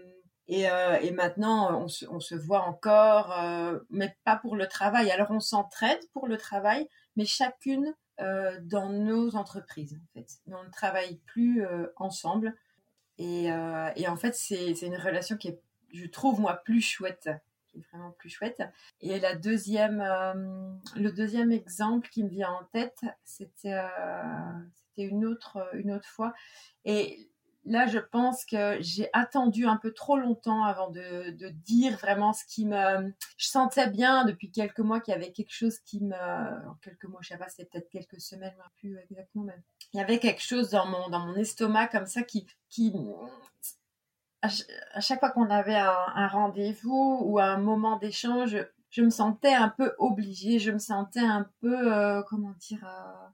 et, 0.48 0.68
euh, 0.72 0.98
et, 1.02 1.12
maintenant, 1.12 1.80
on 1.84 1.88
se, 1.88 2.08
on 2.08 2.20
se 2.20 2.34
voit 2.34 2.64
encore, 2.64 3.36
mais 3.92 4.18
pas 4.24 4.38
pour 4.38 4.56
le 4.56 4.68
travail. 4.68 5.12
Alors, 5.12 5.30
on 5.30 5.40
s'entraide 5.40 6.00
pour 6.14 6.28
le 6.28 6.38
travail, 6.38 6.90
mais 7.16 7.26
chacune 7.26 7.94
euh, 8.22 8.60
dans 8.62 8.90
nos 8.90 9.36
entreprises. 9.36 10.00
En 10.02 10.14
fait. 10.14 10.28
On 10.48 10.64
ne 10.64 10.70
travaille 10.72 11.18
plus 11.26 11.66
euh, 11.66 11.88
ensemble. 11.96 12.56
Et, 13.18 13.52
euh, 13.52 13.90
et, 13.96 14.08
en 14.08 14.16
fait, 14.16 14.36
c'est 14.36 14.72
une 14.82 14.96
relation 14.96 15.38
qui 15.38 15.50
est, 15.50 15.62
je 15.94 16.06
trouve, 16.06 16.40
moi, 16.40 16.56
plus 16.64 16.82
chouette. 16.82 17.30
Vraiment 17.92 18.12
plus 18.12 18.30
chouette. 18.30 18.62
Et 19.00 19.20
la 19.20 19.36
deuxième, 19.36 20.00
le 20.96 21.12
deuxième 21.12 21.52
exemple 21.52 22.10
qui 22.10 22.24
me 22.24 22.30
vient 22.30 22.52
en 22.52 22.64
tête, 22.74 23.00
c'était 23.24 23.82
une, 24.98 25.26
autre, 25.26 25.70
une 25.74 25.92
autre 25.92 26.10
fois. 26.10 26.34
Et 26.84 27.30
là, 27.66 27.88
je 27.88 28.00
pense 28.00 28.46
que 28.46 28.78
j'ai 28.80 29.10
attendu 29.14 29.66
un 29.66 29.78
peu 29.78 29.94
trop 29.94 30.18
longtemps 30.18 30.64
avant 30.64 30.90
de, 30.90 31.50
dire 31.50 31.98
vraiment 31.98 32.34
ce 32.34 32.44
qui 32.46 32.66
me. 32.66 33.14
Je 33.38 33.48
sentais 33.48 33.90
bien 33.90 34.26
depuis 34.26 34.52
quelques 34.52 34.80
mois 34.80 35.00
qu'il 35.00 35.14
y 35.14 35.18
avait 35.18 35.32
quelque 35.32 35.54
chose 35.54 35.80
qui 35.80 36.02
me. 36.02 36.16
quelques 36.82 37.06
mois, 37.06 37.20
je 37.22 37.30
sais 37.30 37.38
pas, 37.38 37.50
c'était 37.50 37.66
peut-être 37.66 37.90
quelques 37.90 38.22
semaines, 38.22 38.56
plus 38.78 38.98
exactement 38.98 39.46
même. 39.46 39.62
Il 39.94 39.98
y 39.98 40.02
avait 40.02 40.20
quelque 40.20 40.42
chose 40.42 40.70
dans 40.70 40.86
mon, 40.86 41.10
dans 41.10 41.26
mon 41.26 41.36
estomac 41.36 41.88
comme 41.88 42.06
ça 42.06 42.24
qui. 42.24 42.48
qui 42.70 42.94
à, 44.42 45.02
chaque 45.02 45.20
fois 45.20 45.32
qu'on 45.32 45.50
avait 45.50 45.76
un, 45.76 46.28
rendez-vous 46.28 47.20
ou 47.24 47.40
un 47.40 47.58
moment 47.58 47.98
d'échange, 47.98 48.58
je 48.90 49.02
me 49.02 49.10
sentais 49.10 49.54
un 49.54 49.70
peu 49.70 49.94
obligée, 49.98 50.60
je 50.60 50.72
me 50.72 50.80
sentais 50.80 51.20
un 51.20 51.50
peu. 51.60 51.94
Euh, 51.94 52.24
comment 52.24 52.54
dire 52.60 52.84
euh, 52.86 53.28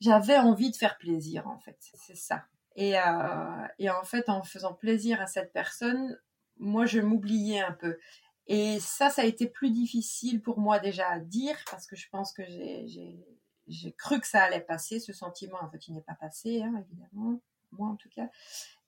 J'avais 0.00 0.36
envie 0.36 0.70
de 0.70 0.76
faire 0.76 0.98
plaisir, 0.98 1.46
en 1.46 1.58
fait. 1.58 1.78
C'est 1.80 2.16
ça. 2.16 2.44
Et, 2.80 2.96
euh, 2.96 3.66
et, 3.80 3.90
en 3.90 4.04
fait, 4.04 4.28
en 4.28 4.44
faisant 4.44 4.72
plaisir 4.72 5.20
à 5.20 5.26
cette 5.26 5.52
personne, 5.52 6.16
moi, 6.58 6.86
je 6.86 7.00
m'oubliais 7.00 7.60
un 7.60 7.72
peu. 7.72 7.98
Et 8.46 8.78
ça, 8.78 9.10
ça 9.10 9.22
a 9.22 9.24
été 9.24 9.48
plus 9.48 9.72
difficile 9.72 10.40
pour 10.40 10.60
moi 10.60 10.78
déjà 10.78 11.08
à 11.08 11.18
dire 11.18 11.56
parce 11.68 11.88
que 11.88 11.96
je 11.96 12.08
pense 12.08 12.32
que 12.32 12.44
j'ai 12.46 13.92
cru 13.94 14.20
que 14.20 14.28
ça 14.28 14.44
allait 14.44 14.60
passer. 14.60 15.00
Ce 15.00 15.12
sentiment, 15.12 15.58
en 15.60 15.68
fait, 15.68 15.88
il 15.88 15.94
n'est 15.94 16.02
pas 16.02 16.14
passé, 16.14 16.62
hein, 16.62 16.72
évidemment, 16.88 17.40
moi 17.72 17.88
en 17.88 17.96
tout 17.96 18.10
cas. 18.10 18.28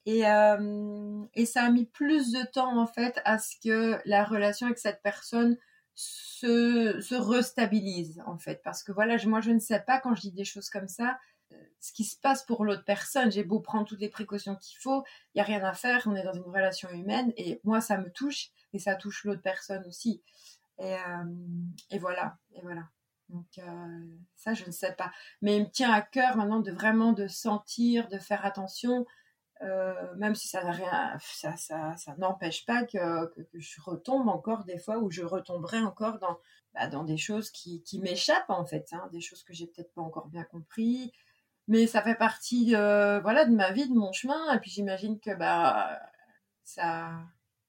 Et, 0.06 0.24
euh, 0.24 1.24
et 1.34 1.44
ça 1.44 1.64
a 1.64 1.70
mis 1.70 1.84
plus 1.84 2.30
de 2.30 2.44
temps, 2.44 2.78
en 2.78 2.86
fait, 2.86 3.20
à 3.24 3.38
ce 3.38 3.56
que 3.60 4.00
la 4.04 4.24
relation 4.24 4.66
avec 4.68 4.78
cette 4.78 5.02
personne 5.02 5.58
se 5.96 7.14
restabilise, 7.16 8.22
en 8.24 8.38
fait. 8.38 8.62
Parce 8.62 8.84
que 8.84 8.92
voilà, 8.92 9.16
moi, 9.26 9.40
je 9.40 9.50
ne 9.50 9.58
sais 9.58 9.80
pas 9.80 9.98
quand 9.98 10.14
je 10.14 10.20
dis 10.20 10.32
des 10.32 10.44
choses 10.44 10.70
comme 10.70 10.88
ça, 10.88 11.18
ce 11.80 11.92
qui 11.92 12.04
se 12.04 12.18
passe 12.18 12.44
pour 12.44 12.64
l'autre 12.64 12.84
personne. 12.84 13.32
J'ai 13.32 13.44
beau 13.44 13.60
prendre 13.60 13.86
toutes 13.86 14.00
les 14.00 14.08
précautions 14.08 14.56
qu'il 14.56 14.78
faut, 14.78 15.04
il 15.34 15.38
n'y 15.38 15.40
a 15.40 15.44
rien 15.44 15.64
à 15.64 15.72
faire, 15.72 16.02
on 16.06 16.14
est 16.14 16.22
dans 16.22 16.34
une 16.34 16.42
relation 16.42 16.90
humaine 16.90 17.32
et 17.36 17.60
moi 17.64 17.80
ça 17.80 17.98
me 17.98 18.10
touche 18.10 18.50
et 18.72 18.78
ça 18.78 18.94
touche 18.94 19.24
l'autre 19.24 19.42
personne 19.42 19.84
aussi. 19.86 20.22
Et, 20.78 20.94
euh, 20.94 21.98
voilà, 21.98 22.38
et 22.54 22.60
voilà. 22.62 22.88
Donc 23.28 23.46
euh, 23.58 24.18
ça 24.36 24.54
je 24.54 24.64
ne 24.66 24.72
sais 24.72 24.92
pas, 24.92 25.12
mais 25.40 25.56
il 25.56 25.64
me 25.64 25.70
tient 25.70 25.92
à 25.92 26.02
cœur 26.02 26.36
maintenant 26.36 26.60
de 26.60 26.72
vraiment 26.72 27.12
de 27.12 27.28
sentir, 27.28 28.08
de 28.08 28.18
faire 28.18 28.44
attention, 28.44 29.06
euh, 29.62 30.14
même 30.16 30.34
si 30.34 30.48
ça 30.48 30.60
rien, 30.68 31.16
ça, 31.20 31.56
ça, 31.56 31.96
ça 31.96 32.14
n'empêche 32.16 32.66
pas 32.66 32.84
que, 32.84 33.26
que, 33.26 33.42
je 33.54 33.80
retombe 33.82 34.28
encore 34.28 34.64
des 34.64 34.78
fois 34.78 34.98
ou 34.98 35.10
je 35.10 35.22
retomberai 35.22 35.78
encore 35.78 36.18
dans, 36.18 36.40
bah, 36.74 36.88
dans 36.88 37.04
des 37.04 37.18
choses 37.18 37.50
qui, 37.50 37.82
qui 37.82 38.00
m'échappent 38.00 38.50
en 38.50 38.64
fait, 38.64 38.88
hein, 38.92 39.08
des 39.12 39.20
choses 39.20 39.44
que 39.44 39.52
j'ai 39.52 39.66
peut-être 39.66 39.92
pas 39.92 40.02
encore 40.02 40.26
bien 40.26 40.44
compris, 40.44 41.12
mais 41.70 41.86
ça 41.86 42.02
fait 42.02 42.16
partie 42.16 42.74
euh, 42.74 43.20
voilà 43.20 43.44
de 43.44 43.54
ma 43.54 43.70
vie 43.70 43.88
de 43.88 43.94
mon 43.94 44.12
chemin. 44.12 44.52
Et 44.52 44.58
puis 44.58 44.70
j'imagine 44.72 45.20
que 45.20 45.32
bah 45.32 46.00
ça 46.64 47.12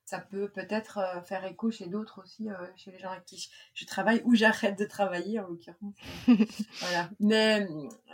ça 0.05 0.19
peut 0.19 0.49
peut-être 0.49 0.97
euh, 0.97 1.21
faire 1.21 1.45
écho 1.45 1.69
chez 1.69 1.85
d'autres 1.85 2.19
aussi 2.23 2.49
euh, 2.49 2.55
chez 2.75 2.89
les 2.91 2.97
gens 2.97 3.11
avec 3.11 3.25
qui 3.25 3.47
je, 3.75 3.85
travaille 3.85 4.23
ou 4.25 4.33
j'arrête 4.33 4.77
de 4.77 4.85
travailler 4.85 5.39
en 5.39 5.47
l'occurrence. 5.47 5.95
Voilà. 6.81 7.09
Mais 7.19 7.67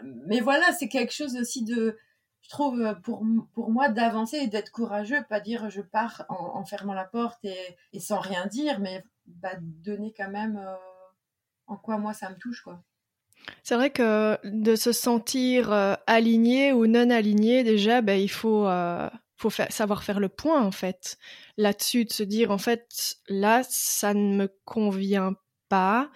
mais 0.04 0.42
voilà 0.42 0.74
c'est 0.74 0.90
quelque 0.90 1.14
chose 1.14 1.38
aussi 1.38 1.64
de 1.64 1.98
je 2.42 2.50
trouve 2.50 2.94
pour 3.04 3.24
pour 3.54 3.72
moi 3.72 3.88
d'avancer 3.88 4.38
et 4.38 4.48
d'être 4.48 4.72
courageux. 4.72 5.24
Pas 5.30 5.40
dire 5.40 5.70
je 5.70 5.82
pars 5.82 6.26
en, 6.28 6.66
fermant 6.66 6.94
la 6.96 7.06
porte 7.06 7.40
et, 7.46 7.78
et, 7.94 8.02
sans 8.02 8.20
rien 8.20 8.46
dire 8.48 8.82
mais 8.82 9.06
bah, 9.26 9.56
donner 9.62 10.14
quand 10.16 10.30
même 10.30 10.62
en 11.66 11.78
quoi 11.78 11.98
moi 11.98 12.14
ça 12.14 12.30
me 12.30 12.36
touche 12.36 12.62
quoi 12.62 12.84
c'est 13.64 13.76
vrai 13.76 13.90
que 13.90 14.38
de 14.44 14.76
se 14.76 14.92
sentir 14.92 15.72
euh, 15.72 15.96
aligné 16.08 16.74
ou 16.74 16.88
non 16.88 17.10
aligné, 17.10 17.64
déjà, 17.64 18.02
ben, 18.02 18.20
il 18.20 18.30
faut, 18.30 18.68
euh, 18.68 19.10
savoir 19.70 20.04
faire 20.04 20.20
le 20.20 20.30
point, 20.30 20.62
en 20.62 20.72
fait. 20.72 21.18
Là-dessus, 21.58 22.06
de 22.06 22.14
se 22.14 22.24
dire, 22.24 22.52
en 22.52 22.58
fait, 22.58 23.18
là, 23.28 23.62
ça 23.68 24.14
ne 24.14 24.36
me 24.36 24.54
convient 24.66 25.36
pas. 25.70 26.10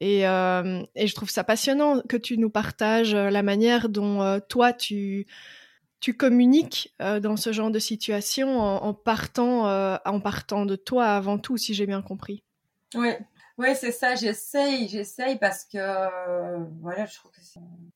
Et, 0.00 0.28
euh, 0.28 0.82
je 0.96 1.14
trouve 1.14 1.30
ça 1.30 1.44
passionnant 1.44 2.02
que 2.08 2.16
tu 2.16 2.36
nous 2.36 2.50
partages 2.50 3.14
la 3.14 3.42
manière 3.42 3.88
dont 3.88 4.40
toi, 4.48 4.72
tu, 4.72 5.26
communiques 6.18 6.94
dans 7.00 7.36
ce 7.36 7.52
genre 7.52 7.70
de 7.70 7.78
situation 7.78 8.60
en, 8.60 8.94
partant, 8.94 9.64
en 10.04 10.20
partant 10.20 10.66
de 10.66 10.76
toi 10.76 11.06
avant 11.06 11.38
tout, 11.38 11.56
si 11.56 11.74
j'ai 11.74 11.86
bien 11.86 12.02
compris. 12.02 12.42
Oui, 12.94 13.10
oui, 13.58 13.74
c'est 13.74 13.90
ça, 13.90 14.14
j'essaye, 14.14 14.86
j'essaye 14.88 15.36
parce 15.36 15.64
que 15.64 15.78
euh, 15.78 16.64
voilà, 16.80 17.06
je 17.06 17.16
trouve 17.16 17.32
que 17.32 17.40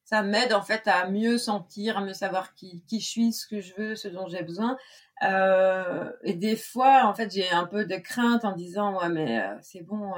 ça 0.04 0.22
m'aide 0.24 0.52
en 0.52 0.62
fait 0.62 0.88
à 0.88 1.08
mieux 1.08 1.38
sentir, 1.38 1.98
à 1.98 2.04
mieux 2.04 2.14
savoir 2.14 2.52
qui, 2.54 2.82
qui 2.88 2.98
je 2.98 3.06
suis, 3.08 3.32
ce 3.32 3.46
que 3.46 3.60
je 3.60 3.72
veux, 3.76 3.94
ce 3.94 4.08
dont 4.08 4.26
j'ai 4.26 4.42
besoin. 4.42 4.76
Euh, 5.22 6.10
et 6.24 6.34
des 6.34 6.56
fois, 6.56 7.06
en 7.06 7.14
fait, 7.14 7.30
j'ai 7.30 7.48
un 7.50 7.66
peu 7.66 7.84
de 7.84 7.94
crainte 7.94 8.44
en 8.44 8.56
disant 8.56 8.98
ouais, 8.98 9.08
mais 9.08 9.40
euh, 9.40 9.54
c'est 9.62 9.82
bon, 9.82 10.12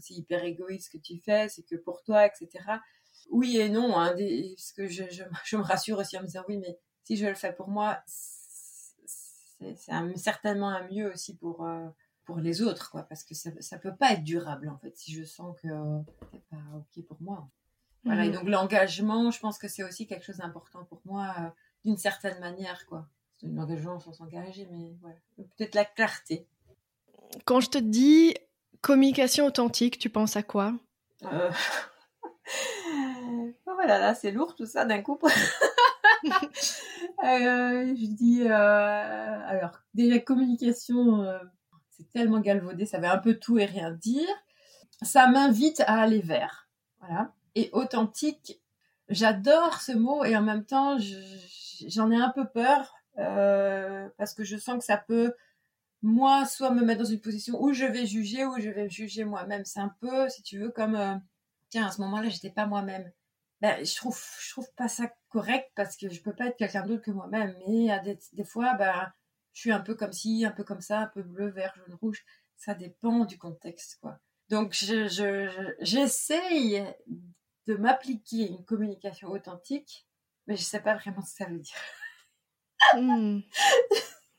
c'est 0.00 0.12
hyper 0.12 0.44
égoïste 0.44 0.92
ce 0.92 0.98
que 0.98 1.02
tu 1.02 1.18
fais, 1.18 1.48
c'est 1.48 1.62
que 1.62 1.76
pour 1.76 2.02
toi, 2.02 2.26
etc. 2.26 2.62
Oui 3.30 3.56
et 3.56 3.70
non, 3.70 3.98
hein, 3.98 4.14
parce 4.14 4.72
que 4.72 4.86
je, 4.86 5.04
je, 5.10 5.22
je, 5.44 5.56
me 5.56 5.62
rassure 5.62 5.98
aussi 5.98 6.18
en 6.18 6.20
me 6.20 6.26
disant 6.26 6.44
oui, 6.46 6.58
mais 6.58 6.78
si 7.04 7.16
je 7.16 7.26
le 7.26 7.34
fais 7.34 7.54
pour 7.54 7.68
moi, 7.68 7.98
c'est 8.06 9.76
certainement 10.16 10.68
un 10.68 10.86
mieux 10.88 11.10
aussi 11.10 11.36
pour 11.38 11.66
pour 12.30 12.38
les 12.38 12.62
autres, 12.62 12.92
quoi, 12.92 13.02
parce 13.02 13.24
que 13.24 13.34
ça, 13.34 13.50
ça 13.58 13.76
peut 13.76 13.94
pas 13.94 14.12
être 14.12 14.22
durable, 14.22 14.68
en 14.68 14.78
fait, 14.78 14.96
si 14.96 15.12
je 15.12 15.24
sens 15.24 15.56
que 15.60 15.68
c'est 16.30 16.44
pas 16.48 16.62
ok 16.76 17.04
pour 17.06 17.16
moi. 17.20 17.48
Voilà, 18.04 18.24
et 18.24 18.28
mhm. 18.28 18.34
donc 18.34 18.48
l'engagement, 18.48 19.32
je 19.32 19.40
pense 19.40 19.58
que 19.58 19.66
c'est 19.66 19.82
aussi 19.82 20.06
quelque 20.06 20.24
chose 20.24 20.36
d'important 20.36 20.84
pour 20.84 21.00
moi, 21.04 21.34
euh, 21.40 21.48
d'une 21.84 21.96
certaine 21.96 22.38
manière, 22.38 22.86
quoi. 22.86 23.08
C'est 23.36 23.48
un 23.48 23.58
engagement 23.58 23.98
sans 23.98 24.12
s'engager, 24.12 24.68
mais 24.70 24.94
voilà. 25.00 25.16
Peut-être 25.56 25.74
la 25.74 25.84
clarté. 25.84 26.46
Quand 27.46 27.58
je 27.58 27.68
te 27.68 27.78
dis 27.78 28.36
communication 28.80 29.46
authentique, 29.46 29.98
tu 29.98 30.08
penses 30.08 30.36
à 30.36 30.44
quoi? 30.44 30.72
Euh... 31.24 31.50
oh, 33.66 33.72
voilà, 33.74 33.98
là, 33.98 34.14
c'est 34.14 34.30
lourd 34.30 34.54
tout 34.54 34.66
ça 34.66 34.84
d'un 34.84 35.02
coup. 35.02 35.18
Euh, 37.24 37.94
je 37.94 38.06
dis, 38.06 38.42
euh, 38.44 38.50
alors, 38.50 39.80
déjà 39.94 40.18
communication 40.18 41.26
tellement 42.12 42.40
galvaudé, 42.40 42.86
ça 42.86 42.98
veut 42.98 43.06
un 43.06 43.18
peu 43.18 43.34
tout 43.34 43.58
et 43.58 43.64
rien 43.64 43.90
dire. 43.90 44.28
Ça 45.02 45.28
m'invite 45.28 45.80
à 45.80 46.00
aller 46.00 46.20
vers. 46.20 46.68
Voilà. 47.00 47.32
Et 47.54 47.70
authentique, 47.72 48.60
j'adore 49.08 49.80
ce 49.80 49.92
mot 49.92 50.24
et 50.24 50.36
en 50.36 50.42
même 50.42 50.64
temps, 50.64 50.98
j'en 51.88 52.10
ai 52.10 52.16
un 52.16 52.30
peu 52.30 52.46
peur 52.46 52.94
euh, 53.18 54.08
parce 54.18 54.34
que 54.34 54.44
je 54.44 54.56
sens 54.56 54.78
que 54.78 54.84
ça 54.84 54.96
peut, 54.96 55.34
moi, 56.02 56.46
soit 56.46 56.70
me 56.70 56.84
mettre 56.84 57.02
dans 57.02 57.10
une 57.10 57.20
position 57.20 57.60
où 57.62 57.72
je 57.72 57.84
vais 57.84 58.06
juger 58.06 58.44
ou 58.44 58.58
je 58.58 58.70
vais 58.70 58.88
juger 58.88 59.24
moi-même. 59.24 59.64
C'est 59.64 59.80
un 59.80 59.94
peu, 60.00 60.28
si 60.28 60.42
tu 60.42 60.58
veux, 60.58 60.70
comme, 60.70 60.94
euh, 60.94 61.14
tiens, 61.68 61.86
à 61.86 61.90
ce 61.90 62.00
moment-là, 62.02 62.28
j'étais 62.28 62.50
pas 62.50 62.66
moi-même. 62.66 63.10
Ben, 63.60 63.84
je 63.84 63.94
trouve, 63.94 64.18
je 64.40 64.50
trouve 64.52 64.72
pas 64.74 64.88
ça 64.88 65.10
correct 65.28 65.70
parce 65.74 65.96
que 65.96 66.08
je 66.08 66.22
peux 66.22 66.32
pas 66.32 66.46
être 66.46 66.56
quelqu'un 66.56 66.86
d'autre 66.86 67.02
que 67.02 67.10
moi-même. 67.10 67.54
Mais 67.66 68.00
des, 68.00 68.18
des 68.32 68.44
fois, 68.44 68.74
ben, 68.74 69.12
je 69.52 69.60
suis 69.60 69.72
un 69.72 69.80
peu 69.80 69.94
comme 69.94 70.12
ci, 70.12 70.44
un 70.44 70.50
peu 70.50 70.64
comme 70.64 70.80
ça, 70.80 71.00
un 71.00 71.06
peu 71.06 71.22
bleu, 71.22 71.50
vert, 71.50 71.74
jaune, 71.76 71.98
rouge. 72.00 72.24
Ça 72.56 72.74
dépend 72.74 73.24
du 73.24 73.38
contexte, 73.38 73.98
quoi. 74.00 74.18
Donc, 74.48 74.72
j'essaye 74.72 75.78
je, 75.78 77.72
de 77.72 77.76
m'appliquer 77.76 78.48
une 78.48 78.64
communication 78.64 79.28
authentique, 79.28 80.06
mais 80.46 80.56
je 80.56 80.62
sais 80.62 80.80
pas 80.80 80.96
vraiment 80.96 81.22
ce 81.22 81.32
que 81.32 81.44
ça 81.44 81.50
veut 81.50 81.58
dire. 81.58 81.76
Hmm. 82.94 83.40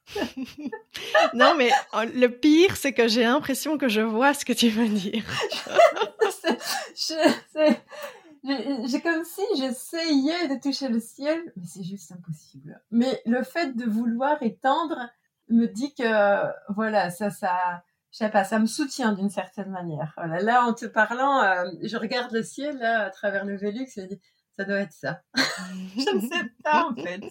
non, 1.33 1.55
mais 1.55 1.69
le 1.93 2.27
pire, 2.27 2.75
c'est 2.75 2.93
que 2.93 3.07
j'ai 3.07 3.23
l'impression 3.23 3.77
que 3.77 3.87
je 3.87 4.01
vois 4.01 4.33
ce 4.33 4.43
que 4.43 4.53
tu 4.53 4.69
veux 4.69 4.89
dire. 4.89 5.23
j'ai 8.43 9.01
comme 9.01 9.23
si 9.23 9.41
j'essayais 9.57 10.47
de 10.47 10.59
toucher 10.61 10.87
le 10.87 10.99
ciel, 10.99 11.39
mais 11.55 11.65
c'est 11.65 11.83
juste 11.83 12.11
impossible. 12.11 12.81
Mais 12.89 13.21
le 13.25 13.43
fait 13.43 13.75
de 13.75 13.85
vouloir 13.85 14.41
étendre 14.41 15.09
me 15.49 15.67
dit 15.67 15.93
que 15.93 16.73
voilà, 16.73 17.09
ça, 17.11 17.29
ça, 17.29 17.83
je 18.11 18.17
sais 18.17 18.29
pas, 18.29 18.43
ça 18.43 18.59
me 18.59 18.65
soutient 18.65 19.13
d'une 19.13 19.29
certaine 19.29 19.69
manière. 19.69 20.13
Là, 20.41 20.65
en 20.65 20.73
te 20.73 20.85
parlant, 20.85 21.41
euh, 21.43 21.65
je 21.83 21.97
regarde 21.97 22.31
le 22.31 22.43
ciel 22.43 22.77
là 22.77 23.05
à 23.05 23.09
travers 23.09 23.45
le 23.45 23.55
Vélux 23.55 23.83
et 23.97 24.01
je 24.01 24.07
dis, 24.07 24.21
ça 24.57 24.65
doit 24.65 24.79
être 24.79 24.93
ça. 24.93 25.21
je 25.35 26.15
ne 26.15 26.21
sais 26.21 26.51
pas 26.63 26.89
en 26.89 26.95
fait. 26.95 27.21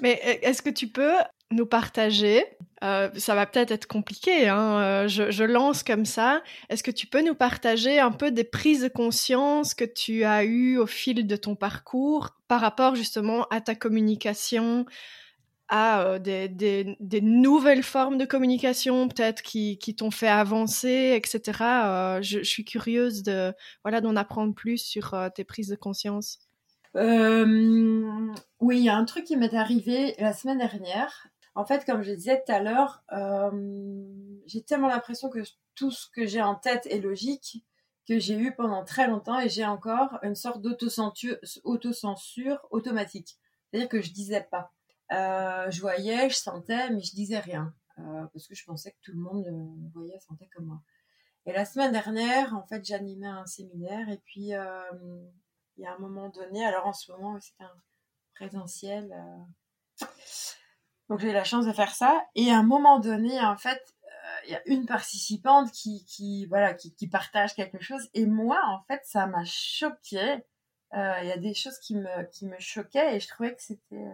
Mais 0.00 0.20
euh, 0.26 0.48
est-ce 0.48 0.62
que 0.62 0.70
tu 0.70 0.88
peux 0.88 1.14
nous 1.50 1.66
partager 1.66 2.44
euh, 2.82 3.10
Ça 3.16 3.34
va 3.34 3.46
peut-être 3.46 3.70
être 3.70 3.86
compliqué, 3.86 4.48
hein, 4.48 4.78
euh, 4.80 5.08
je, 5.08 5.44
lance 5.44 5.82
comme 5.82 6.04
ça. 6.04 6.42
Est-ce 6.68 6.82
que 6.82 6.90
tu 6.90 7.06
peux 7.06 7.22
nous 7.22 7.34
partager 7.34 7.98
un 7.98 8.12
peu 8.12 8.30
des 8.30 8.44
prises 8.44 8.82
de 8.82 8.88
conscience 8.88 9.74
que 9.74 9.84
tu 9.84 10.24
as 10.24 10.44
eues 10.44 10.78
au 10.78 10.86
fil 10.86 11.26
de 11.26 11.36
ton 11.36 11.54
parcours 11.56 12.30
par 12.48 12.60
rapport 12.60 12.94
justement 12.94 13.46
à 13.50 13.60
ta 13.60 13.74
communication 13.74 14.86
à 15.74 16.18
des, 16.18 16.48
des, 16.48 17.20
nouvelles 17.22 17.82
formes 17.82 18.18
de 18.18 18.26
communication 18.26 19.08
peut-être 19.08 19.40
qui, 19.40 19.78
t'ont 19.96 20.10
fait 20.10 20.28
avancer, 20.28 21.14
etc. 21.16 22.20
Je, 22.20 22.42
suis 22.42 22.66
curieuse 22.66 23.22
de 23.22 23.54
voilà 23.82 24.02
d'en 24.02 24.14
apprendre 24.16 24.54
plus 24.54 24.76
sur 24.76 25.16
tes 25.34 25.44
prises 25.44 25.68
de 25.68 25.76
conscience. 25.76 26.40
Euh, 26.96 28.32
oui, 28.60 28.78
il 28.78 28.84
y 28.84 28.88
a 28.88 28.96
un 28.96 29.04
truc 29.04 29.24
qui 29.24 29.36
m'est 29.36 29.54
arrivé 29.54 30.14
la 30.18 30.32
semaine 30.32 30.58
dernière. 30.58 31.28
En 31.54 31.64
fait, 31.64 31.84
comme 31.84 32.02
je 32.02 32.12
disais 32.12 32.42
tout 32.44 32.52
à 32.52 32.60
l'heure, 32.60 33.02
euh, 33.12 33.50
j'ai 34.46 34.62
tellement 34.62 34.88
l'impression 34.88 35.28
que 35.28 35.40
tout 35.74 35.90
ce 35.90 36.08
que 36.10 36.26
j'ai 36.26 36.42
en 36.42 36.54
tête 36.54 36.86
est 36.86 37.00
logique 37.00 37.64
que 38.08 38.18
j'ai 38.18 38.36
eu 38.36 38.54
pendant 38.54 38.84
très 38.84 39.06
longtemps 39.06 39.38
et 39.38 39.48
j'ai 39.48 39.64
encore 39.64 40.18
une 40.22 40.34
sorte 40.34 40.60
d'autocensure 40.60 41.38
automatique. 42.70 43.38
C'est-à-dire 43.70 43.88
que 43.88 44.02
je 44.02 44.12
disais 44.12 44.46
pas. 44.50 44.72
Euh, 45.12 45.70
je 45.70 45.80
voyais, 45.80 46.28
je 46.30 46.36
sentais, 46.36 46.90
mais 46.90 47.00
je 47.00 47.14
disais 47.14 47.38
rien 47.38 47.74
euh, 47.98 48.24
parce 48.32 48.46
que 48.48 48.54
je 48.54 48.64
pensais 48.64 48.92
que 48.92 48.96
tout 49.02 49.12
le 49.12 49.18
monde 49.18 49.46
euh, 49.46 49.90
voyait, 49.94 50.18
sentait 50.20 50.48
comme 50.54 50.66
moi. 50.66 50.82
Et 51.46 51.52
la 51.52 51.64
semaine 51.64 51.92
dernière, 51.92 52.54
en 52.54 52.64
fait, 52.66 52.84
j'animais 52.84 53.26
un 53.26 53.46
séminaire 53.46 54.08
et 54.08 54.18
puis 54.24 54.50
il 54.50 55.78
y 55.78 55.86
a 55.86 55.94
un 55.94 55.98
moment 55.98 56.28
donné, 56.28 56.64
alors 56.64 56.86
en 56.86 56.92
ce 56.92 57.10
moment, 57.12 57.38
c'est 57.40 57.60
un 57.60 57.74
présentiel. 58.34 59.12
Euh, 61.02 61.08
Donc 61.08 61.20
j'ai 61.20 61.30
eu 61.30 61.32
la 61.32 61.44
chance 61.44 61.66
de 61.66 61.72
faire 61.72 61.94
ça. 61.94 62.24
Et 62.34 62.50
à 62.50 62.58
un 62.58 62.62
moment 62.62 62.98
donné, 62.98 63.40
en 63.40 63.56
fait, 63.56 63.82
il 64.46 64.52
y 64.52 64.54
a 64.54 64.62
une 64.66 64.86
participante 64.86 65.70
qui, 65.72 66.04
qui 66.04 66.46
voilà, 66.46 66.74
qui, 66.74 66.94
qui, 66.94 67.08
partage 67.08 67.54
quelque 67.54 67.80
chose. 67.80 68.08
Et 68.14 68.26
moi, 68.26 68.58
en 68.68 68.82
fait, 68.88 69.00
ça 69.04 69.26
m'a 69.26 69.44
choqué. 69.44 70.38
Il 70.94 71.26
y 71.26 71.32
a 71.32 71.38
des 71.38 71.54
choses 71.54 71.78
qui 71.78 71.96
me, 71.96 72.30
qui 72.30 72.46
me 72.46 72.58
choquaient 72.58 73.16
et 73.16 73.20
je 73.20 73.28
trouvais 73.28 73.54
que 73.54 73.62
c'était, 73.62 74.04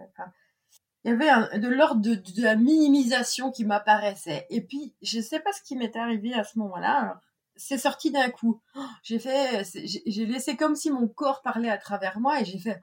il 1.05 1.11
y 1.11 1.15
avait 1.15 1.29
un, 1.29 1.59
de 1.59 1.69
l'ordre 1.69 2.01
de, 2.01 2.15
de, 2.15 2.43
la 2.43 2.57
minimisation 2.57 3.51
qui 3.51 3.65
m'apparaissait. 3.65 4.47
Et 4.51 4.61
puis, 4.61 4.95
je 5.01 5.21
sais 5.21 5.41
pas 5.41 5.53
ce 5.53 5.63
qui 5.63 5.77
m'est 5.77 5.97
arrivé 5.97 6.35
à 6.35 6.45
ce 6.45 6.59
moment-là. 6.59 7.21
C'est 7.59 7.79
sorti 7.79 8.11
d'un 8.11 8.31
coup. 8.31 8.63
J'ai 9.03 9.19
fait, 9.19 9.65
j'ai 10.07 10.27
laissé 10.27 10.57
comme 10.57 10.77
si 10.77 10.91
mon 10.91 11.09
corps 11.09 11.43
parlait 11.43 11.71
à 11.71 11.77
travers 11.77 12.21
moi 12.21 12.41
et 12.41 12.45
j'ai 12.45 12.59
fait 12.59 12.81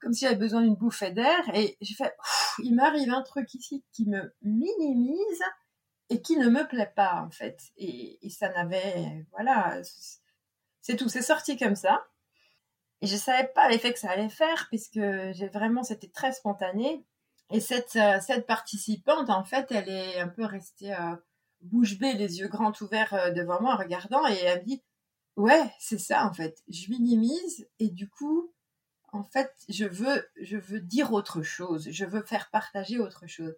comme 0.00 0.12
si 0.12 0.24
j'avais 0.24 0.36
besoin 0.36 0.62
d'une 0.62 0.74
bouffée 0.74 1.10
d'air 1.10 1.40
et 1.54 1.76
j'ai 1.80 1.94
fait, 1.94 2.16
il 2.64 2.74
m'arrive 2.74 3.12
un 3.12 3.22
truc 3.22 3.52
ici 3.54 3.84
qui 3.92 4.06
me 4.06 4.34
minimise 4.42 5.42
et 6.08 6.22
qui 6.22 6.36
ne 6.36 6.48
me 6.48 6.66
plaît 6.66 6.92
pas 6.96 7.22
en 7.22 7.30
fait. 7.30 7.60
Et, 7.76 8.18
ça 8.30 8.48
n'avait, 8.48 9.26
voilà, 9.32 9.80
c'est 10.80 10.96
tout. 10.96 11.08
C'est 11.08 11.22
sorti 11.22 11.56
comme 11.56 11.76
ça. 11.76 12.06
Et 13.02 13.06
je 13.06 13.16
savais 13.16 13.48
pas 13.48 13.68
l'effet 13.68 13.92
que 13.92 13.98
ça 13.98 14.10
allait 14.10 14.28
faire 14.28 14.66
puisque 14.68 15.00
j'ai 15.00 15.48
vraiment, 15.52 15.82
c'était 15.82 16.08
très 16.10 16.32
spontané. 16.32 17.04
Et 17.52 17.60
cette, 17.60 17.96
euh, 17.96 18.20
cette 18.20 18.46
participante, 18.46 19.28
en 19.28 19.44
fait, 19.44 19.72
elle 19.72 19.88
est 19.88 20.20
un 20.20 20.28
peu 20.28 20.44
restée 20.44 20.94
euh, 20.94 21.16
bouche 21.62 21.98
bée, 21.98 22.14
les 22.14 22.38
yeux 22.38 22.48
grands 22.48 22.72
ouverts 22.80 23.14
euh, 23.14 23.30
devant 23.30 23.60
moi 23.60 23.74
en 23.74 23.78
regardant, 23.78 24.26
et 24.26 24.38
elle 24.38 24.64
dit, 24.64 24.82
ouais, 25.36 25.72
c'est 25.78 25.98
ça, 25.98 26.26
en 26.26 26.32
fait. 26.32 26.62
Je 26.68 26.90
minimise, 26.90 27.68
et 27.78 27.88
du 27.88 28.08
coup, 28.08 28.52
en 29.12 29.24
fait, 29.24 29.52
je 29.68 29.84
veux, 29.84 30.28
je 30.40 30.56
veux 30.56 30.80
dire 30.80 31.12
autre 31.12 31.42
chose, 31.42 31.88
je 31.90 32.04
veux 32.04 32.22
faire 32.22 32.48
partager 32.50 32.98
autre 32.98 33.26
chose. 33.26 33.54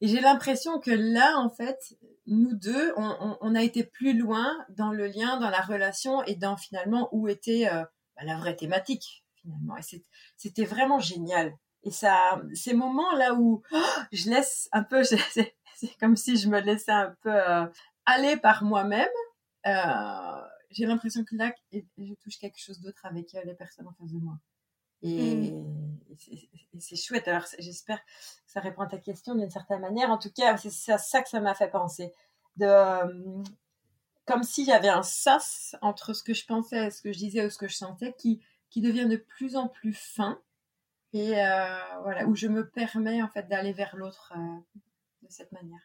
Et 0.00 0.06
j'ai 0.06 0.20
l'impression 0.20 0.78
que 0.78 0.92
là, 0.92 1.36
en 1.38 1.50
fait, 1.50 1.96
nous 2.26 2.54
deux, 2.54 2.92
on, 2.96 3.54
a 3.56 3.62
été 3.62 3.82
plus 3.82 4.16
loin 4.16 4.56
dans 4.68 4.92
le 4.92 5.08
lien, 5.08 5.40
dans 5.40 5.50
la 5.50 5.60
relation 5.60 6.22
et 6.24 6.36
dans 6.36 6.56
finalement 6.56 7.08
où 7.10 7.26
était 7.26 7.64
bah, 7.64 8.22
la 8.22 8.36
vraie 8.36 8.54
thématique, 8.54 9.24
finalement. 9.34 9.76
Et 9.76 10.02
c'était 10.36 10.64
vraiment 10.64 11.00
génial. 11.00 11.58
Et 11.82 11.90
ça, 11.90 12.40
ces 12.54 12.72
moments 12.72 13.12
là 13.12 13.34
où 13.34 13.62
oh, 13.72 13.82
je 14.12 14.30
laisse 14.30 14.68
un 14.72 14.84
peu, 14.84 15.02
c'est 15.76 15.96
comme 15.98 16.16
si 16.16 16.36
je 16.36 16.48
me 16.48 16.60
laissais 16.60 16.92
un 16.92 17.14
peu 17.22 17.34
euh, 17.34 17.66
aller 18.06 18.36
par 18.36 18.64
moi-même. 18.64 19.08
Euh, 19.66 20.42
j'ai 20.70 20.86
l'impression 20.86 21.24
que 21.24 21.36
là, 21.36 21.52
je 21.72 22.14
touche 22.22 22.38
quelque 22.38 22.58
chose 22.58 22.80
d'autre 22.80 23.04
avec 23.04 23.34
euh, 23.34 23.42
les 23.44 23.54
personnes 23.54 23.86
en 23.86 23.92
face 23.92 24.12
de 24.12 24.18
moi. 24.18 24.38
Et, 25.02 25.52
mmh. 25.52 26.78
c'est 26.78 26.96
chouette. 26.96 27.28
Alors, 27.28 27.44
j'espère 27.58 27.98
que 27.98 28.10
ça 28.46 28.60
répond 28.60 28.82
à 28.82 28.86
ta 28.86 28.98
question 28.98 29.34
d'une 29.34 29.50
certaine 29.50 29.80
manière. 29.80 30.10
En 30.10 30.18
tout 30.18 30.32
cas, 30.34 30.56
c'est 30.56 30.92
à 30.92 30.98
ça 30.98 31.22
que 31.22 31.28
ça 31.28 31.40
m'a 31.40 31.54
fait 31.54 31.70
penser. 31.70 32.12
De, 32.56 33.42
comme 34.26 34.42
s'il 34.42 34.66
y 34.66 34.72
avait 34.72 34.88
un 34.88 35.02
sas 35.02 35.76
entre 35.82 36.14
ce 36.14 36.22
que 36.22 36.32
je 36.32 36.46
pensais, 36.46 36.90
ce 36.90 37.02
que 37.02 37.12
je 37.12 37.18
disais 37.18 37.44
ou 37.44 37.50
ce 37.50 37.58
que 37.58 37.68
je 37.68 37.74
sentais 37.74 38.14
qui, 38.16 38.40
qui 38.70 38.80
devient 38.80 39.06
de 39.06 39.16
plus 39.16 39.56
en 39.56 39.68
plus 39.68 39.92
fin 39.92 40.40
et 41.14 41.40
euh, 41.40 41.78
voilà 42.02 42.26
où 42.26 42.34
je 42.34 42.48
me 42.48 42.68
permets 42.68 43.22
en 43.22 43.28
fait 43.28 43.48
d'aller 43.48 43.72
vers 43.72 43.96
l'autre 43.96 44.32
euh, 44.36 44.80
cette 45.34 45.52
manière. 45.52 45.80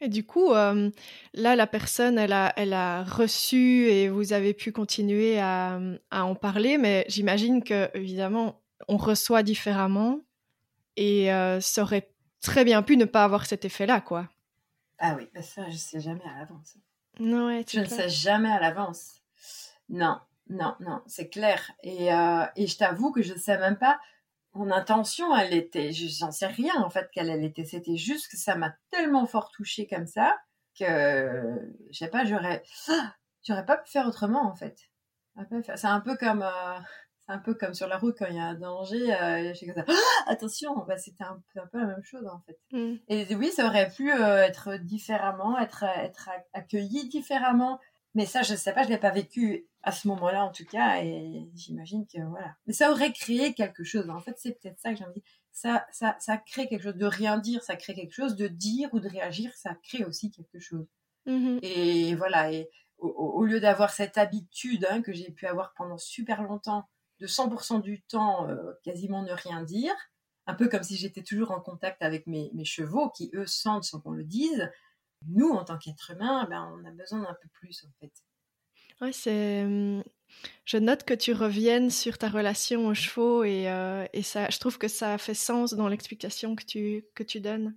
Et 0.00 0.08
du 0.08 0.26
coup, 0.26 0.52
euh, 0.52 0.90
là, 1.32 1.54
la 1.54 1.66
personne, 1.66 2.18
elle 2.18 2.32
a, 2.32 2.52
elle 2.56 2.72
a 2.72 3.04
reçu 3.04 3.86
et 3.86 4.08
vous 4.08 4.32
avez 4.32 4.52
pu 4.52 4.72
continuer 4.72 5.38
à, 5.38 5.80
à 6.10 6.24
en 6.24 6.34
parler, 6.34 6.76
mais 6.76 7.04
j'imagine 7.08 7.62
que 7.62 7.88
évidemment, 7.94 8.60
on 8.88 8.96
reçoit 8.96 9.44
différemment 9.44 10.18
et 10.96 11.28
ça 11.60 11.82
aurait 11.82 12.10
très 12.40 12.64
bien 12.64 12.82
pu 12.82 12.96
ne 12.96 13.04
pas 13.04 13.22
avoir 13.22 13.46
cet 13.46 13.64
effet-là, 13.64 14.00
quoi. 14.00 14.28
Ah 14.98 15.14
oui, 15.16 15.28
bah 15.32 15.42
ça, 15.42 15.70
je 15.70 15.76
sais 15.76 16.00
jamais 16.00 16.24
à 16.24 16.40
l'avance. 16.40 16.76
Non, 17.20 17.46
ouais, 17.46 17.64
je 17.68 17.78
ne 17.78 17.84
sais 17.84 18.08
jamais 18.08 18.50
à 18.50 18.58
l'avance. 18.58 19.22
Non, 19.88 20.18
non, 20.50 20.74
non, 20.80 21.00
c'est 21.06 21.28
clair. 21.28 21.70
Et, 21.84 22.08
et 22.56 22.66
je 22.66 22.76
t'avoue 22.76 23.12
que 23.12 23.22
je 23.22 23.34
ne 23.34 23.38
sais 23.38 23.56
même 23.56 23.78
pas 23.78 24.00
mon 24.54 24.70
intention, 24.70 25.34
elle 25.36 25.54
était, 25.54 25.92
j'en 25.92 26.30
sais 26.30 26.46
rien 26.46 26.74
en 26.82 26.90
fait 26.90 27.10
qu'elle 27.10 27.30
elle 27.30 27.44
était. 27.44 27.64
C'était 27.64 27.96
juste 27.96 28.30
que 28.30 28.36
ça 28.36 28.54
m'a 28.54 28.74
tellement 28.90 29.26
fort 29.26 29.50
touchée 29.50 29.86
comme 29.86 30.06
ça 30.06 30.38
que, 30.78 31.72
je 31.90 31.98
sais 31.98 32.08
pas, 32.08 32.24
j'aurais, 32.24 32.62
j'aurais 33.46 33.64
pas 33.64 33.78
pu 33.78 33.90
faire 33.90 34.06
autrement 34.06 34.46
en 34.46 34.54
fait. 34.54 34.76
C'est 35.76 35.86
un 35.86 36.00
peu 36.00 36.16
comme, 36.16 36.42
euh, 36.42 36.78
c'est 37.26 37.32
un 37.32 37.38
peu 37.38 37.54
comme 37.54 37.72
sur 37.72 37.86
la 37.86 37.96
route 37.96 38.16
quand 38.18 38.26
il 38.26 38.36
y 38.36 38.38
a 38.38 38.44
un 38.44 38.54
danger. 38.54 39.14
Euh, 39.14 39.54
je 39.54 39.72
comme 39.72 39.84
ça, 39.86 39.92
attention, 40.26 40.74
bah, 40.86 40.98
c'était 40.98 41.24
un 41.24 41.42
peu, 41.52 41.60
un 41.60 41.66
peu 41.66 41.78
la 41.78 41.86
même 41.86 42.04
chose 42.04 42.26
en 42.26 42.40
fait. 42.40 42.58
Mm. 42.72 42.96
Et 43.08 43.34
oui, 43.34 43.50
ça 43.50 43.66
aurait 43.66 43.88
pu 43.88 44.12
euh, 44.12 44.44
être 44.44 44.76
différemment, 44.76 45.58
être, 45.58 45.84
être 45.84 46.28
accueilli 46.52 47.08
différemment. 47.08 47.80
Mais 48.14 48.26
ça, 48.26 48.42
je 48.42 48.54
sais 48.54 48.72
pas, 48.72 48.82
je 48.82 48.88
l'ai 48.88 48.98
pas 48.98 49.10
vécu 49.10 49.66
à 49.82 49.90
ce 49.90 50.06
moment-là 50.08 50.44
en 50.44 50.52
tout 50.52 50.66
cas, 50.66 51.02
et 51.02 51.48
j'imagine 51.54 52.06
que 52.06 52.20
voilà. 52.22 52.54
Mais 52.66 52.72
ça 52.72 52.90
aurait 52.90 53.12
créé 53.12 53.54
quelque 53.54 53.84
chose. 53.84 54.10
En 54.10 54.20
fait, 54.20 54.34
c'est 54.36 54.52
peut-être 54.60 54.78
ça 54.78 54.90
que 54.90 54.98
j'ai 54.98 55.04
envie. 55.04 55.22
Ça, 55.50 55.86
ça, 55.92 56.16
ça 56.18 56.36
crée 56.36 56.68
quelque 56.68 56.82
chose 56.82 56.96
de 56.96 57.06
rien 57.06 57.38
dire, 57.38 57.62
ça 57.62 57.76
crée 57.76 57.94
quelque 57.94 58.14
chose 58.14 58.36
de 58.36 58.48
dire 58.48 58.88
ou 58.92 59.00
de 59.00 59.08
réagir, 59.08 59.52
ça 59.54 59.74
crée 59.82 60.04
aussi 60.04 60.30
quelque 60.30 60.58
chose. 60.58 60.86
Mmh 61.26 61.58
et 61.62 62.14
voilà. 62.14 62.52
Et 62.52 62.68
au, 62.98 63.44
lieu 63.44 63.60
d'avoir 63.60 63.90
cette 63.90 64.18
habitude 64.18 64.86
hein, 64.88 65.02
que 65.02 65.12
j'ai 65.12 65.30
pu 65.30 65.46
avoir 65.46 65.74
pendant 65.74 65.98
super 65.98 66.42
longtemps, 66.42 66.88
de 67.18 67.26
100% 67.26 67.82
du 67.82 68.02
temps 68.02 68.48
euh, 68.48 68.72
quasiment 68.84 69.22
ne 69.22 69.32
rien 69.32 69.62
dire, 69.62 69.94
un 70.46 70.54
peu 70.54 70.68
comme 70.68 70.82
si 70.82 70.96
j'étais 70.96 71.22
toujours 71.22 71.50
en 71.50 71.60
contact 71.60 72.02
avec 72.02 72.26
mes, 72.26 72.50
mes 72.54 72.64
chevaux 72.64 73.10
qui 73.10 73.30
eux 73.34 73.46
sentent 73.46 73.84
sans 73.84 74.00
qu'on 74.00 74.12
le 74.12 74.24
dise. 74.24 74.70
Nous, 75.28 75.50
en 75.50 75.64
tant 75.64 75.78
qu'être 75.78 76.10
humain, 76.10 76.46
ben, 76.48 76.72
on 76.76 76.84
a 76.86 76.90
besoin 76.90 77.20
d'un 77.20 77.36
peu 77.40 77.48
plus 77.52 77.84
en 77.84 77.90
fait. 78.00 78.12
Ouais, 79.00 79.12
c'est. 79.12 79.64
Mmh, 79.64 80.04
je 80.64 80.76
note 80.76 81.04
que 81.04 81.14
tu 81.14 81.32
reviennes 81.32 81.90
sur 81.90 82.18
ta 82.18 82.28
relation 82.28 82.86
aux 82.86 82.94
chevaux 82.94 83.44
et, 83.44 83.68
euh, 83.68 84.06
et 84.12 84.22
ça, 84.22 84.48
je 84.48 84.58
trouve 84.58 84.78
que 84.78 84.88
ça 84.88 85.18
fait 85.18 85.34
sens 85.34 85.74
dans 85.74 85.88
l'explication 85.88 86.54
que 86.56 86.64
tu, 86.64 87.04
que 87.14 87.22
tu 87.22 87.40
donnes. 87.40 87.74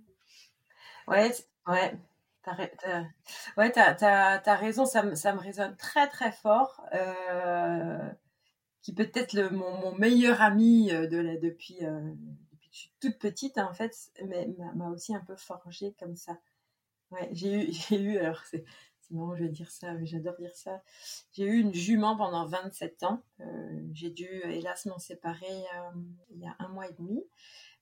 Ouais, 1.08 1.32
ouais. 1.66 1.98
T'as, 2.42 2.56
ouais, 3.56 3.72
t'as, 3.72 4.54
raison, 4.54 4.86
ça, 4.86 5.02
me, 5.02 5.16
ça 5.16 5.32
me 5.34 5.40
résonne 5.40 5.76
très 5.76 6.06
très 6.06 6.30
fort. 6.30 6.86
Euh, 6.94 8.08
qui 8.82 8.94
peut 8.94 9.10
être 9.14 9.32
le, 9.32 9.50
mon, 9.50 9.78
mon, 9.78 9.94
meilleur 9.96 10.40
ami 10.40 10.92
euh, 10.92 11.08
de 11.08 11.16
la, 11.16 11.36
depuis, 11.36 11.78
depuis 11.80 12.68
que 12.68 12.74
je 12.74 12.78
suis 12.78 12.92
toute 13.00 13.18
petite, 13.18 13.58
en 13.58 13.74
fait, 13.74 13.92
mais 14.24 14.48
m'a 14.76 14.90
aussi 14.90 15.12
un 15.12 15.24
peu 15.26 15.34
forgé 15.34 15.96
comme 15.98 16.14
ça. 16.14 16.38
Ouais, 17.10 17.28
j'ai 17.32 17.68
eu, 17.68 17.72
j'ai 17.88 18.00
eu, 18.00 18.18
alors 18.18 18.42
c'est, 18.44 18.64
c'est 19.06 19.14
marrant, 19.14 19.36
je 19.36 19.44
vais 19.44 19.50
dire 19.50 19.70
ça, 19.70 19.92
mais 19.94 20.06
j'adore 20.06 20.36
dire 20.36 20.54
ça. 20.54 20.82
J'ai 21.32 21.44
eu 21.44 21.60
une 21.60 21.74
jument 21.74 22.16
pendant 22.16 22.46
27 22.46 23.04
ans. 23.04 23.22
Euh, 23.40 23.80
j'ai 23.92 24.10
dû, 24.10 24.26
hélas, 24.44 24.86
m'en 24.86 24.98
séparer 24.98 25.46
euh, 25.46 26.00
il 26.30 26.40
y 26.40 26.46
a 26.46 26.56
un 26.58 26.68
mois 26.68 26.88
et 26.88 26.92
demi. 26.92 27.24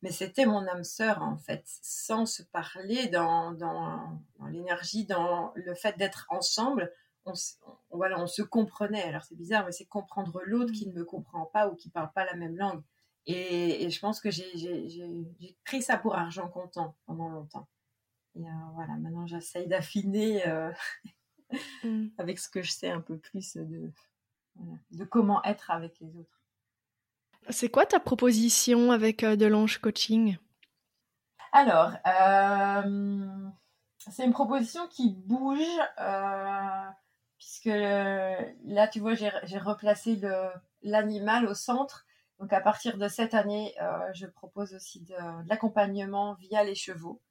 Mais 0.03 0.11
c'était 0.11 0.45
mon 0.45 0.67
âme 0.67 0.85
sœur, 0.85 1.23
en 1.23 1.39
fait, 1.39 1.63
sans 1.65 2.27
se 2.27 2.43
parler 2.43 3.09
dans, 3.09 3.53
dans, 3.53 4.21
l'énergie, 4.51 5.07
dans 5.07 5.53
le 5.55 5.75
fait 5.75 5.97
d'être 5.97 6.27
ensemble. 6.29 6.93
On, 7.25 7.33
voilà, 7.91 8.21
on 8.21 8.27
se 8.27 8.43
comprenait. 8.43 9.03
Alors 9.05 9.25
c'est 9.25 9.35
bizarre, 9.35 9.65
mais 9.65 9.73
c'est 9.73 9.87
comprendre 9.87 10.43
l'autre 10.45 10.73
qui 10.73 10.87
ne 10.87 10.93
me 10.93 11.07
comprend 11.07 11.47
pas 11.47 11.69
ou 11.69 11.75
qui 11.75 11.89
parle 11.89 12.13
pas 12.13 12.27
la 12.27 12.35
même 12.35 12.57
langue. 12.59 12.83
Et, 13.27 13.89
je 13.89 13.99
pense 14.01 14.21
que 14.21 14.31
j'ai 14.31 15.57
pris 15.65 15.81
ça 15.81 15.97
pour 15.97 16.15
argent 16.17 16.49
comptant 16.49 16.95
pendant 17.07 17.31
longtemps. 17.31 17.67
Et 18.37 18.47
euh, 18.47 18.51
voilà, 18.75 18.95
maintenant 18.95 19.27
j'essaye 19.27 19.69
d'affiner 19.69 20.47
euh, 20.47 20.73
mm. 21.85 22.09
avec 22.19 22.39
ce 22.39 22.49
que 22.49 22.63
je 22.63 22.71
sais 22.71 22.91
un 22.91 23.01
peu 23.01 23.19
plus 23.19 23.57
de, 23.57 23.93
de 24.91 25.05
comment 25.05 25.43
être 25.45 25.71
avec 25.71 25.99
les 26.01 26.17
autres. 26.17 26.41
C'est 27.51 27.69
quoi 27.69 27.87
ta 27.87 28.01
proposition 28.01 28.91
avec 28.91 29.23
euh, 29.23 29.37
de 29.37 29.47
l'ange 29.47 29.79
coaching? 29.79 30.39
Alors, 31.53 31.93
c'est 34.11 34.25
une 34.25 34.33
proposition 34.33 34.89
qui 34.89 35.13
bouge, 35.13 35.61
puisque 37.39 37.67
là, 37.67 38.89
tu 38.89 38.99
vois, 38.99 39.15
j'ai 39.15 39.59
replacé 39.59 40.21
l'animal 40.83 41.47
au 41.47 41.55
centre. 41.55 42.07
Donc, 42.41 42.53
à 42.53 42.61
partir 42.61 42.99
de 42.99 43.07
cette 43.07 43.35
année, 43.35 43.73
je 44.15 44.27
propose 44.27 44.75
aussi 44.75 45.03
de 45.03 45.15
l'accompagnement 45.47 46.35
via 46.35 46.65
les 46.65 46.75
chevaux 46.75 47.23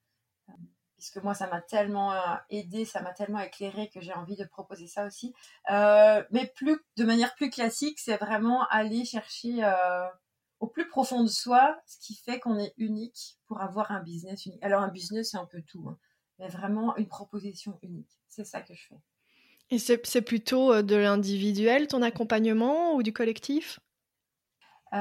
puisque 1.04 1.22
moi 1.22 1.34
ça 1.34 1.48
m'a 1.48 1.60
tellement 1.60 2.14
euh, 2.14 2.36
aidé, 2.50 2.86
ça 2.86 3.02
m'a 3.02 3.12
tellement 3.12 3.40
éclairé 3.40 3.90
que 3.94 4.00
j'ai 4.00 4.14
envie 4.14 4.38
de 4.38 4.46
proposer 4.46 4.88
ça 4.88 5.06
aussi. 5.06 5.34
Euh, 5.70 6.24
mais 6.32 6.50
plus 6.56 6.78
de 6.96 7.04
manière 7.04 7.36
plus 7.36 7.50
classique, 7.50 8.00
c'est 8.00 8.16
vraiment 8.16 8.66
aller 8.70 9.04
chercher 9.04 9.66
euh, 9.66 10.08
au 10.62 10.68
plus 10.68 10.88
profond 10.88 11.22
de 11.22 11.28
soi 11.28 11.78
ce 11.86 11.98
qui 12.00 12.16
fait 12.16 12.40
qu'on 12.40 12.58
est 12.58 12.74
unique 12.78 13.38
pour 13.48 13.60
avoir 13.60 13.92
un 13.92 14.02
business 14.02 14.46
unique. 14.46 14.64
Alors 14.64 14.82
un 14.82 14.88
business 14.88 15.32
c'est 15.32 15.38
un 15.38 15.46
peu 15.46 15.62
tout, 15.64 15.86
hein, 15.90 15.98
mais 16.40 16.48
vraiment 16.48 16.96
une 16.96 17.10
proposition 17.10 17.78
unique. 17.82 18.18
C'est 18.30 18.46
ça 18.46 18.62
que 18.62 18.74
je 18.74 18.88
fais. 18.88 19.02
Et 19.72 19.80
c'est 19.80 20.22
plutôt 20.22 20.82
de 20.82 20.96
l'individuel 20.96 21.88
ton 21.88 22.02
accompagnement 22.02 22.96
ou 22.96 23.04
du 23.04 23.12
collectif? 23.12 23.82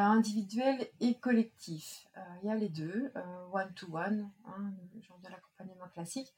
Individuel 0.01 0.89
et 1.01 1.19
collectif. 1.19 2.07
Il 2.43 2.49
y 2.49 2.51
a 2.51 2.55
les 2.55 2.69
deux, 2.69 3.13
one-to-one, 3.53 4.31
hein, 4.47 4.73
le 4.95 5.03
genre 5.03 5.19
de 5.19 5.29
l'accompagnement 5.29 5.89
classique. 5.89 6.33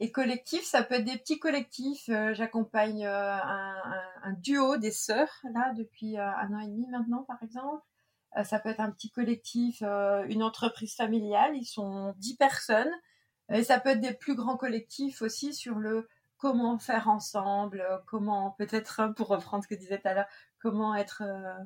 Et 0.00 0.12
collectif, 0.12 0.62
ça 0.64 0.82
peut 0.82 0.96
être 0.96 1.04
des 1.04 1.16
petits 1.16 1.38
collectifs. 1.38 2.10
J'accompagne 2.32 3.06
un, 3.06 4.32
duo 4.38 4.76
des 4.76 4.90
sœurs, 4.90 5.40
là, 5.54 5.72
depuis 5.74 6.18
un 6.18 6.52
an 6.52 6.60
et 6.60 6.66
demi 6.66 6.86
maintenant, 6.88 7.22
par 7.22 7.42
exemple. 7.42 7.82
ça 8.44 8.58
peut 8.58 8.68
être 8.68 8.80
un 8.80 8.90
petit 8.90 9.10
collectif, 9.10 9.82
une 9.82 10.42
entreprise 10.42 10.94
familiale, 10.94 11.56
ils 11.56 11.66
sont 11.66 12.14
dix 12.18 12.36
personnes. 12.36 12.92
Et 13.50 13.64
ça 13.64 13.80
peut 13.80 13.90
être 13.90 14.00
des 14.00 14.12
plus 14.12 14.34
grands 14.34 14.56
collectifs 14.58 15.22
aussi 15.22 15.54
sur 15.54 15.76
le 15.76 16.06
comment 16.38 16.78
faire 16.78 17.08
ensemble, 17.08 17.84
comment 18.06 18.52
peut-être, 18.52 19.12
pour 19.16 19.28
reprendre 19.28 19.64
ce 19.64 19.68
que 19.68 19.74
disait 19.74 19.98
tout 19.98 20.08
à 20.08 20.14
l'heure, 20.14 20.28
comment 20.60 20.94
être 20.94 21.22
euh, 21.24 21.64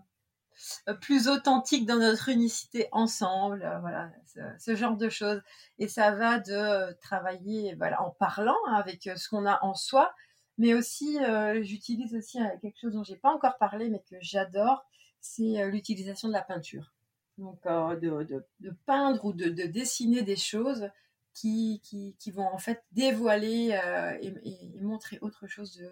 plus 1.01 1.29
authentique 1.29 1.87
dans 1.87 1.99
notre 1.99 2.29
unicité 2.29 2.89
ensemble, 2.93 3.63
euh, 3.63 3.79
voilà, 3.81 4.11
ce, 4.59 4.75
genre 4.75 4.97
de 4.97 5.09
choses. 5.09 5.41
Et 5.79 5.89
ça 5.89 6.13
va 6.13 6.39
de 6.39 6.93
travailler 7.01 7.75
voilà, 7.75 8.03
en 8.03 8.11
parlant 8.11 8.57
avec 8.75 9.07
euh, 9.07 9.17
ce 9.17 9.29
qu'on 9.29 9.47
a 9.47 9.59
en 9.63 9.75
soi, 9.75 10.15
mais 10.59 10.75
aussi, 10.75 11.19
j'utilise 11.63 12.15
aussi 12.15 12.39
quelque 12.61 12.79
chose 12.79 12.93
dont 12.93 13.03
j'ai 13.03 13.17
pas 13.17 13.31
encore 13.31 13.57
parlé, 13.57 13.89
mais 13.89 14.01
que 14.01 14.17
j'adore, 14.21 14.85
c'est 15.19 15.67
l'utilisation 15.71 16.29
de 16.29 16.35
la 16.35 16.43
peinture. 16.43 16.93
Donc, 17.39 17.63
de, 17.65 18.77
peindre 18.85 19.25
ou 19.25 19.33
de, 19.33 19.49
dessiner 19.49 20.21
des 20.21 20.37
choses 20.37 20.91
qui, 21.33 21.81
qui, 21.83 22.31
vont 22.31 22.47
en 22.47 22.59
fait 22.59 22.85
dévoiler 22.93 23.81
et, 24.21 24.81
montrer 24.83 25.19
autre 25.23 25.47
chose 25.47 25.75
de, 25.79 25.91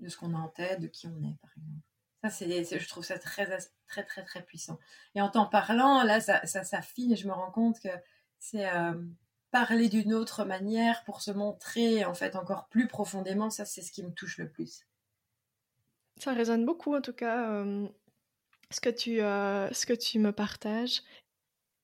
de 0.00 0.08
ce 0.08 0.16
qu'on 0.16 0.34
a 0.34 0.38
en 0.38 0.48
tête, 0.48 0.80
de 0.80 0.88
qui 0.88 1.06
on 1.06 1.22
est, 1.22 1.38
par 1.40 1.52
exemple. 1.56 1.91
Ça, 2.22 2.30
c'est, 2.30 2.78
je 2.78 2.88
trouve 2.88 3.04
ça 3.04 3.18
très, 3.18 3.46
très, 3.88 4.04
très, 4.04 4.22
très 4.22 4.42
puissant. 4.42 4.78
Et 5.16 5.20
en 5.20 5.28
t'en 5.28 5.46
parlant, 5.46 6.04
là, 6.04 6.20
ça, 6.20 6.46
ça 6.46 6.62
s'affine 6.62 7.12
et 7.12 7.16
je 7.16 7.26
me 7.26 7.32
rends 7.32 7.50
compte 7.50 7.80
que 7.80 7.88
c'est 8.38 8.68
euh, 8.68 8.94
parler 9.50 9.88
d'une 9.88 10.14
autre 10.14 10.44
manière 10.44 11.02
pour 11.04 11.20
se 11.20 11.32
montrer, 11.32 12.04
en 12.04 12.14
fait, 12.14 12.36
encore 12.36 12.68
plus 12.68 12.86
profondément. 12.86 13.50
Ça, 13.50 13.64
c'est 13.64 13.82
ce 13.82 13.90
qui 13.90 14.04
me 14.04 14.12
touche 14.12 14.38
le 14.38 14.48
plus. 14.48 14.86
Ça 16.18 16.32
résonne 16.32 16.64
beaucoup, 16.64 16.94
en 16.94 17.00
tout 17.00 17.12
cas, 17.12 17.50
euh, 17.50 17.88
ce, 18.70 18.80
que 18.80 18.90
tu, 18.90 19.20
euh, 19.20 19.72
ce 19.72 19.84
que 19.84 19.92
tu 19.92 20.20
me 20.20 20.30
partages. 20.30 21.02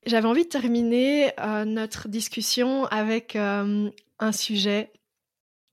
J'avais 0.05 0.27
envie 0.27 0.45
de 0.45 0.49
terminer 0.49 1.33
notre 1.65 2.07
discussion 2.07 2.85
avec 2.85 3.35
un 3.35 3.91
sujet 4.31 4.93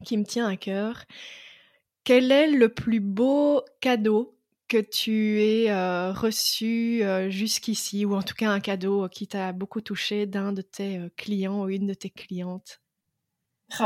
qui 0.05 0.16
me 0.18 0.24
tient 0.24 0.48
à 0.48 0.57
cœur. 0.57 1.05
Quel 2.02 2.33
est 2.33 2.48
le 2.48 2.68
plus 2.68 2.98
beau 2.98 3.64
cadeau 3.81 4.36
que 4.68 4.79
tu 4.79 5.40
aies 5.40 5.70
euh, 5.70 6.12
reçu 6.12 7.02
euh, 7.02 7.31
jusqu'ici, 7.31 8.05
ou 8.05 8.14
en 8.14 8.22
tout 8.22 8.35
cas 8.35 8.50
un 8.50 8.61
cadeau 8.61 9.09
qui 9.09 9.29
t'a 9.29 9.52
beaucoup 9.52 9.81
touché 9.81 10.26
d'un 10.26 10.52
de 10.52 10.62
tes 10.62 10.98
euh, 10.98 11.09
clients 11.16 11.62
ou 11.62 11.68
une 11.68 11.87
de 11.87 11.94
tes 11.94 12.11
clientes? 12.11 12.81
Oh. 13.81 13.85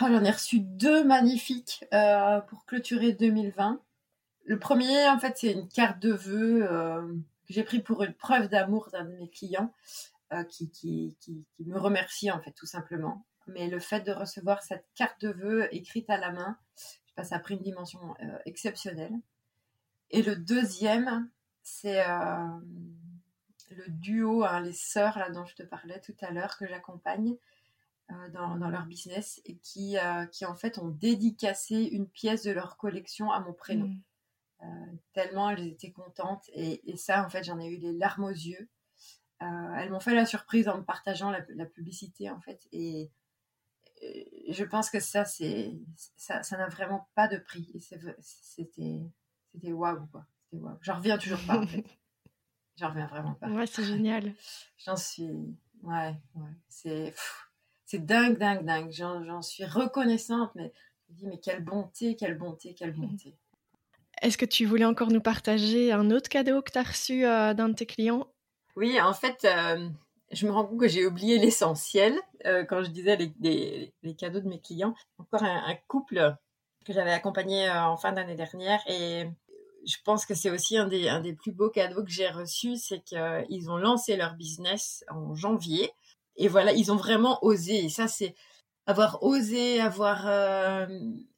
oh 0.00 0.06
J'en 0.08 0.24
ai 0.24 0.30
reçu 0.30 0.60
deux 0.60 1.04
magnifiques 1.04 1.84
pour 2.48 2.64
clôturer 2.66 3.12
2020. 3.12 3.80
Le 4.44 4.58
premier, 4.58 5.08
en 5.08 5.18
fait, 5.18 5.36
c'est 5.36 5.52
une 5.52 5.68
carte 5.68 6.00
de 6.00 6.12
vœux 6.12 6.66
que 7.46 7.54
j'ai 7.54 7.62
pris 7.62 7.80
pour 7.80 8.02
une 8.02 8.14
preuve 8.14 8.48
d'amour 8.48 8.88
d'un 8.92 9.04
de 9.04 9.16
mes 9.16 9.30
clients 9.30 9.72
qui, 10.48 11.16
me 11.60 11.78
remercie, 11.78 12.32
en 12.32 12.40
fait, 12.40 12.50
tout 12.50 12.66
simplement. 12.66 13.24
Mais 13.46 13.68
le 13.68 13.78
fait 13.78 14.00
de 14.00 14.10
recevoir 14.10 14.62
cette 14.64 14.86
carte 14.96 15.20
de 15.20 15.28
vœux 15.28 15.72
écrite 15.72 16.10
à 16.10 16.16
la 16.16 16.32
main, 16.32 16.58
ça 17.22 17.36
a 17.36 17.38
pris 17.38 17.54
une 17.54 17.62
dimension 17.62 18.00
exceptionnelle. 18.44 19.14
Et 20.12 20.20
le 20.20 20.36
deuxième, 20.36 21.30
c'est 21.62 22.06
euh, 22.06 22.46
le 23.70 23.88
duo, 23.88 24.44
hein, 24.44 24.60
les 24.60 24.74
sœurs 24.74 25.18
là, 25.18 25.30
dont 25.30 25.46
je 25.46 25.54
te 25.54 25.62
parlais 25.62 26.00
tout 26.00 26.14
à 26.20 26.30
l'heure, 26.30 26.58
que 26.58 26.66
j'accompagne 26.66 27.34
euh, 28.10 28.28
dans, 28.28 28.68
leur 28.68 28.84
business 28.84 29.40
et 29.46 29.56
qui, 29.56 29.96
euh, 29.96 30.26
qui 30.26 30.44
en 30.44 30.54
fait 30.54 30.78
ont 30.78 30.88
dédicacé 30.88 31.76
une 31.76 32.06
pièce 32.06 32.42
de 32.42 32.50
leur 32.50 32.76
collection 32.76 33.32
à 33.32 33.40
mon 33.40 33.54
prénom. 33.54 33.88
Mm. 34.60 34.98
tellement 35.14 35.50
elles 35.50 35.66
étaient 35.66 35.90
contentes 35.90 36.48
et, 36.52 36.96
ça 36.96 37.24
en 37.24 37.30
fait 37.30 37.42
j'en 37.42 37.58
ai 37.58 37.66
eu 37.66 37.78
les 37.78 37.92
larmes 37.92 38.24
aux 38.24 38.28
yeux. 38.28 38.68
elles 39.40 39.90
m'ont 39.90 39.98
fait 39.98 40.14
la 40.14 40.26
surprise 40.26 40.68
en 40.68 40.78
me 40.78 40.84
partageant 40.84 41.30
la, 41.30 41.66
publicité 41.66 42.30
en 42.30 42.40
fait 42.40 42.68
et, 42.70 43.10
je 44.50 44.64
pense 44.64 44.90
que 44.90 45.00
ça 45.00 45.24
c'est 45.24 45.72
ça 46.16 46.42
n'a 46.52 46.68
vraiment 46.68 47.08
pas 47.14 47.28
de 47.28 47.38
prix 47.38 47.72
c'était 48.20 49.00
c'était 49.52 49.72
waouh, 49.72 50.06
quoi. 50.10 50.24
C'était 50.44 50.62
waouh. 50.62 50.76
J'en 50.80 50.96
reviens 50.96 51.18
toujours 51.18 51.40
pas, 51.46 51.58
en 51.58 51.66
fait. 51.66 51.84
J'en 52.76 52.88
reviens 52.88 53.06
vraiment 53.06 53.34
pas. 53.34 53.48
Ouais, 53.48 53.66
c'est 53.66 53.84
génial. 53.84 54.32
J'en 54.84 54.96
suis. 54.96 55.30
Ouais, 55.82 56.14
ouais. 56.34 56.50
C'est. 56.68 57.14
C'est 57.84 58.04
dingue, 58.04 58.38
dingue, 58.38 58.64
dingue. 58.64 58.90
J'en 58.90 59.42
suis 59.42 59.66
reconnaissante, 59.66 60.50
mais 60.54 60.72
je 61.08 61.12
me 61.12 61.18
dis, 61.18 61.26
mais 61.26 61.38
quelle 61.38 61.62
bonté, 61.62 62.16
quelle 62.16 62.38
bonté, 62.38 62.74
quelle 62.74 62.92
bonté. 62.92 63.36
Est-ce 64.22 64.38
que 64.38 64.46
tu 64.46 64.64
voulais 64.64 64.84
encore 64.84 65.10
nous 65.10 65.20
partager 65.20 65.92
un 65.92 66.10
autre 66.10 66.28
cadeau 66.28 66.62
que 66.62 66.70
tu 66.70 66.78
as 66.78 66.84
reçu 66.84 67.26
euh, 67.26 67.54
d'un 67.54 67.68
de 67.68 67.74
tes 67.74 67.86
clients? 67.86 68.28
Oui, 68.76 68.98
en 69.00 69.12
fait, 69.12 69.44
euh, 69.44 69.88
je 70.30 70.46
me 70.46 70.52
rends 70.52 70.64
compte 70.64 70.80
que 70.80 70.88
j'ai 70.88 71.06
oublié 71.06 71.38
l'essentiel 71.38 72.18
euh, 72.46 72.64
quand 72.64 72.82
je 72.82 72.90
disais 72.90 73.16
les, 73.16 73.92
les, 74.02 74.14
cadeaux 74.14 74.40
de 74.40 74.48
mes 74.48 74.60
clients. 74.60 74.94
Encore 75.18 75.42
un, 75.42 75.64
un 75.66 75.74
couple 75.88 76.34
que 76.86 76.92
j'avais 76.92 77.12
accompagné 77.12 77.68
en 77.68 77.96
fin 77.96 78.12
d'année 78.12 78.36
dernière 78.36 78.80
et 78.86 79.26
je 79.86 79.96
pense 80.04 80.26
que 80.26 80.34
c'est 80.34 80.50
aussi 80.50 80.76
un 80.76 80.86
des, 80.86 81.08
un 81.08 81.20
des 81.20 81.32
plus 81.34 81.52
beaux 81.52 81.70
cadeaux 81.70 82.04
que 82.04 82.10
j'ai 82.10 82.28
reçus, 82.28 82.76
c'est 82.76 83.00
qu'ils 83.00 83.70
ont 83.70 83.76
lancé 83.76 84.16
leur 84.16 84.34
business 84.34 85.04
en 85.10 85.34
janvier. 85.34 85.90
Et 86.36 86.48
voilà, 86.48 86.72
ils 86.72 86.92
ont 86.92 86.96
vraiment 86.96 87.38
osé. 87.44 87.84
Et 87.84 87.88
ça, 87.88 88.08
c'est 88.08 88.34
avoir 88.86 89.22
osé, 89.22 89.80
avoir... 89.80 90.26
Euh, 90.26 90.86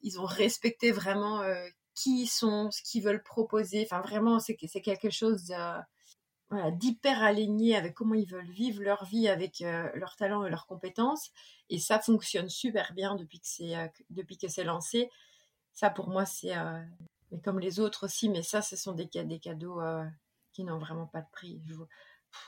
ils 0.01 0.19
ont 0.19 0.25
respecté 0.25 0.91
vraiment 0.91 1.41
euh, 1.41 1.67
qui 1.93 2.23
ils 2.23 2.27
sont, 2.27 2.71
ce 2.71 2.81
qu'ils 2.81 3.03
veulent 3.03 3.23
proposer. 3.23 3.83
Enfin, 3.83 4.01
vraiment, 4.01 4.39
c'est 4.39 4.55
quelque 4.55 5.09
chose 5.09 5.51
d'hyper 6.51 7.23
aligné 7.23 7.75
avec 7.75 7.93
comment 7.93 8.15
ils 8.15 8.29
veulent 8.29 8.51
vivre 8.51 8.81
leur 8.81 9.05
vie 9.05 9.27
avec 9.27 9.61
euh, 9.61 9.89
leurs 9.95 10.15
talents 10.15 10.45
et 10.45 10.49
leurs 10.49 10.67
compétences. 10.67 11.31
Et 11.69 11.79
ça 11.79 11.99
fonctionne 11.99 12.49
super 12.49 12.93
bien 12.93 13.15
depuis 13.15 13.39
que 14.37 14.47
c'est 14.47 14.63
lancé. 14.63 15.09
Ça, 15.73 15.89
pour 15.89 16.09
moi, 16.09 16.25
c'est 16.25 16.53
mais 17.31 17.39
comme 17.39 17.59
les 17.59 17.79
autres 17.79 18.05
aussi. 18.05 18.29
Mais 18.29 18.43
ça, 18.43 18.61
ce 18.61 18.75
sont 18.75 18.93
des, 18.93 19.05
des 19.05 19.39
cadeaux 19.39 19.81
euh, 19.81 20.03
qui 20.53 20.63
n'ont 20.63 20.79
vraiment 20.79 21.07
pas 21.07 21.21
de 21.21 21.29
prix. 21.31 21.61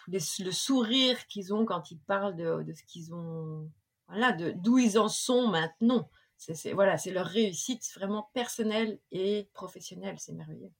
le 0.07 0.51
sourire 0.51 1.25
qu'ils 1.27 1.53
ont 1.53 1.65
quand 1.65 1.91
ils 1.91 1.99
parlent 1.99 2.35
de, 2.35 2.63
de 2.63 2.73
ce 2.73 2.83
qu'ils 2.83 3.13
ont, 3.13 3.69
voilà, 4.07 4.31
de 4.31 4.51
d'où 4.55 4.77
ils 4.77 4.97
en 4.97 5.09
sont 5.09 5.47
maintenant. 5.47 6.09
C'est 6.37 6.71
voilà, 6.73 6.97
c'est 6.97 7.11
leur 7.11 7.25
réussite 7.25 7.83
vraiment 7.95 8.29
personnelle 8.33 8.99
et 9.11 9.49
professionnelle. 9.53 10.17
C'est 10.19 10.33
merveilleux. 10.33 10.71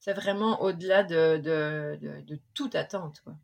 C'est 0.00 0.14
vraiment 0.14 0.60
au-delà 0.62 1.04
de, 1.04 1.38
de, 1.38 1.98
de, 2.00 2.20
de, 2.22 2.40
toute 2.54 2.74
attente. 2.74 3.20
Quoi. 3.22 3.34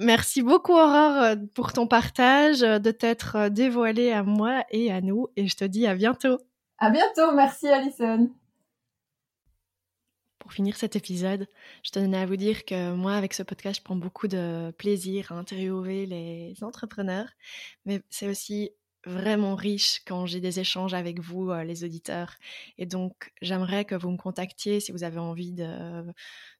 Merci 0.00 0.42
beaucoup 0.42 0.72
Aurore 0.72 1.22
euh, 1.22 1.36
pour 1.54 1.72
ton 1.72 1.86
partage, 1.86 2.62
euh, 2.62 2.78
de 2.78 2.90
t'être 2.90 3.48
dévoilée 3.48 4.10
à 4.10 4.22
moi 4.22 4.64
et 4.70 4.92
à 4.92 5.00
nous. 5.00 5.28
Et 5.36 5.46
je 5.46 5.56
te 5.56 5.64
dis 5.64 5.86
à 5.86 5.94
bientôt. 5.94 6.38
À 6.78 6.90
bientôt. 6.90 7.32
Merci 7.34 7.68
Alison. 7.68 8.30
Pour 10.44 10.52
finir 10.52 10.76
cet 10.76 10.94
épisode, 10.94 11.48
je 11.82 11.90
tenais 11.90 12.18
à 12.18 12.26
vous 12.26 12.36
dire 12.36 12.66
que 12.66 12.92
moi, 12.92 13.14
avec 13.14 13.32
ce 13.32 13.42
podcast, 13.42 13.78
je 13.78 13.82
prends 13.82 13.96
beaucoup 13.96 14.28
de 14.28 14.74
plaisir 14.76 15.32
à 15.32 15.36
interviewer 15.36 16.04
les 16.04 16.62
entrepreneurs, 16.62 17.30
mais 17.86 18.02
c'est 18.10 18.28
aussi 18.28 18.70
vraiment 19.06 19.54
riche 19.54 20.02
quand 20.06 20.26
j'ai 20.26 20.40
des 20.40 20.60
échanges 20.60 20.92
avec 20.92 21.18
vous, 21.18 21.50
euh, 21.50 21.64
les 21.64 21.82
auditeurs. 21.82 22.34
Et 22.76 22.84
donc, 22.84 23.32
j'aimerais 23.40 23.86
que 23.86 23.94
vous 23.94 24.10
me 24.10 24.18
contactiez 24.18 24.80
si 24.80 24.92
vous 24.92 25.02
avez 25.02 25.18
envie 25.18 25.54
de, 25.54 26.04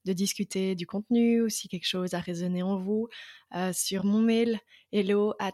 discuter 0.06 0.74
du 0.74 0.86
contenu 0.86 1.42
ou 1.42 1.50
si 1.50 1.68
quelque 1.68 1.86
chose 1.86 2.14
a 2.14 2.20
résonné 2.20 2.62
en 2.62 2.78
vous 2.78 3.08
euh, 3.54 3.74
sur 3.74 4.06
mon 4.06 4.22
mail 4.22 4.60
hello 4.92 5.34
at. 5.38 5.52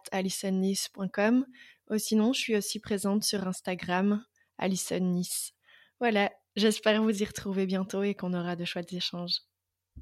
Ou 1.90 1.98
sinon, 1.98 2.32
je 2.32 2.40
suis 2.40 2.56
aussi 2.56 2.78
présente 2.78 3.24
sur 3.24 3.48
Instagram, 3.48 4.24
alisonnice. 4.57 5.52
Voilà, 5.98 6.30
J'espère 6.61 7.02
vous 7.02 7.22
y 7.22 7.24
retrouver 7.24 7.64
bientôt 7.64 8.02
et 8.02 8.14
qu'on 8.14 8.34
aura 8.34 8.54
de 8.54 8.64
chouettes 8.66 8.92
échanges. 8.92 9.40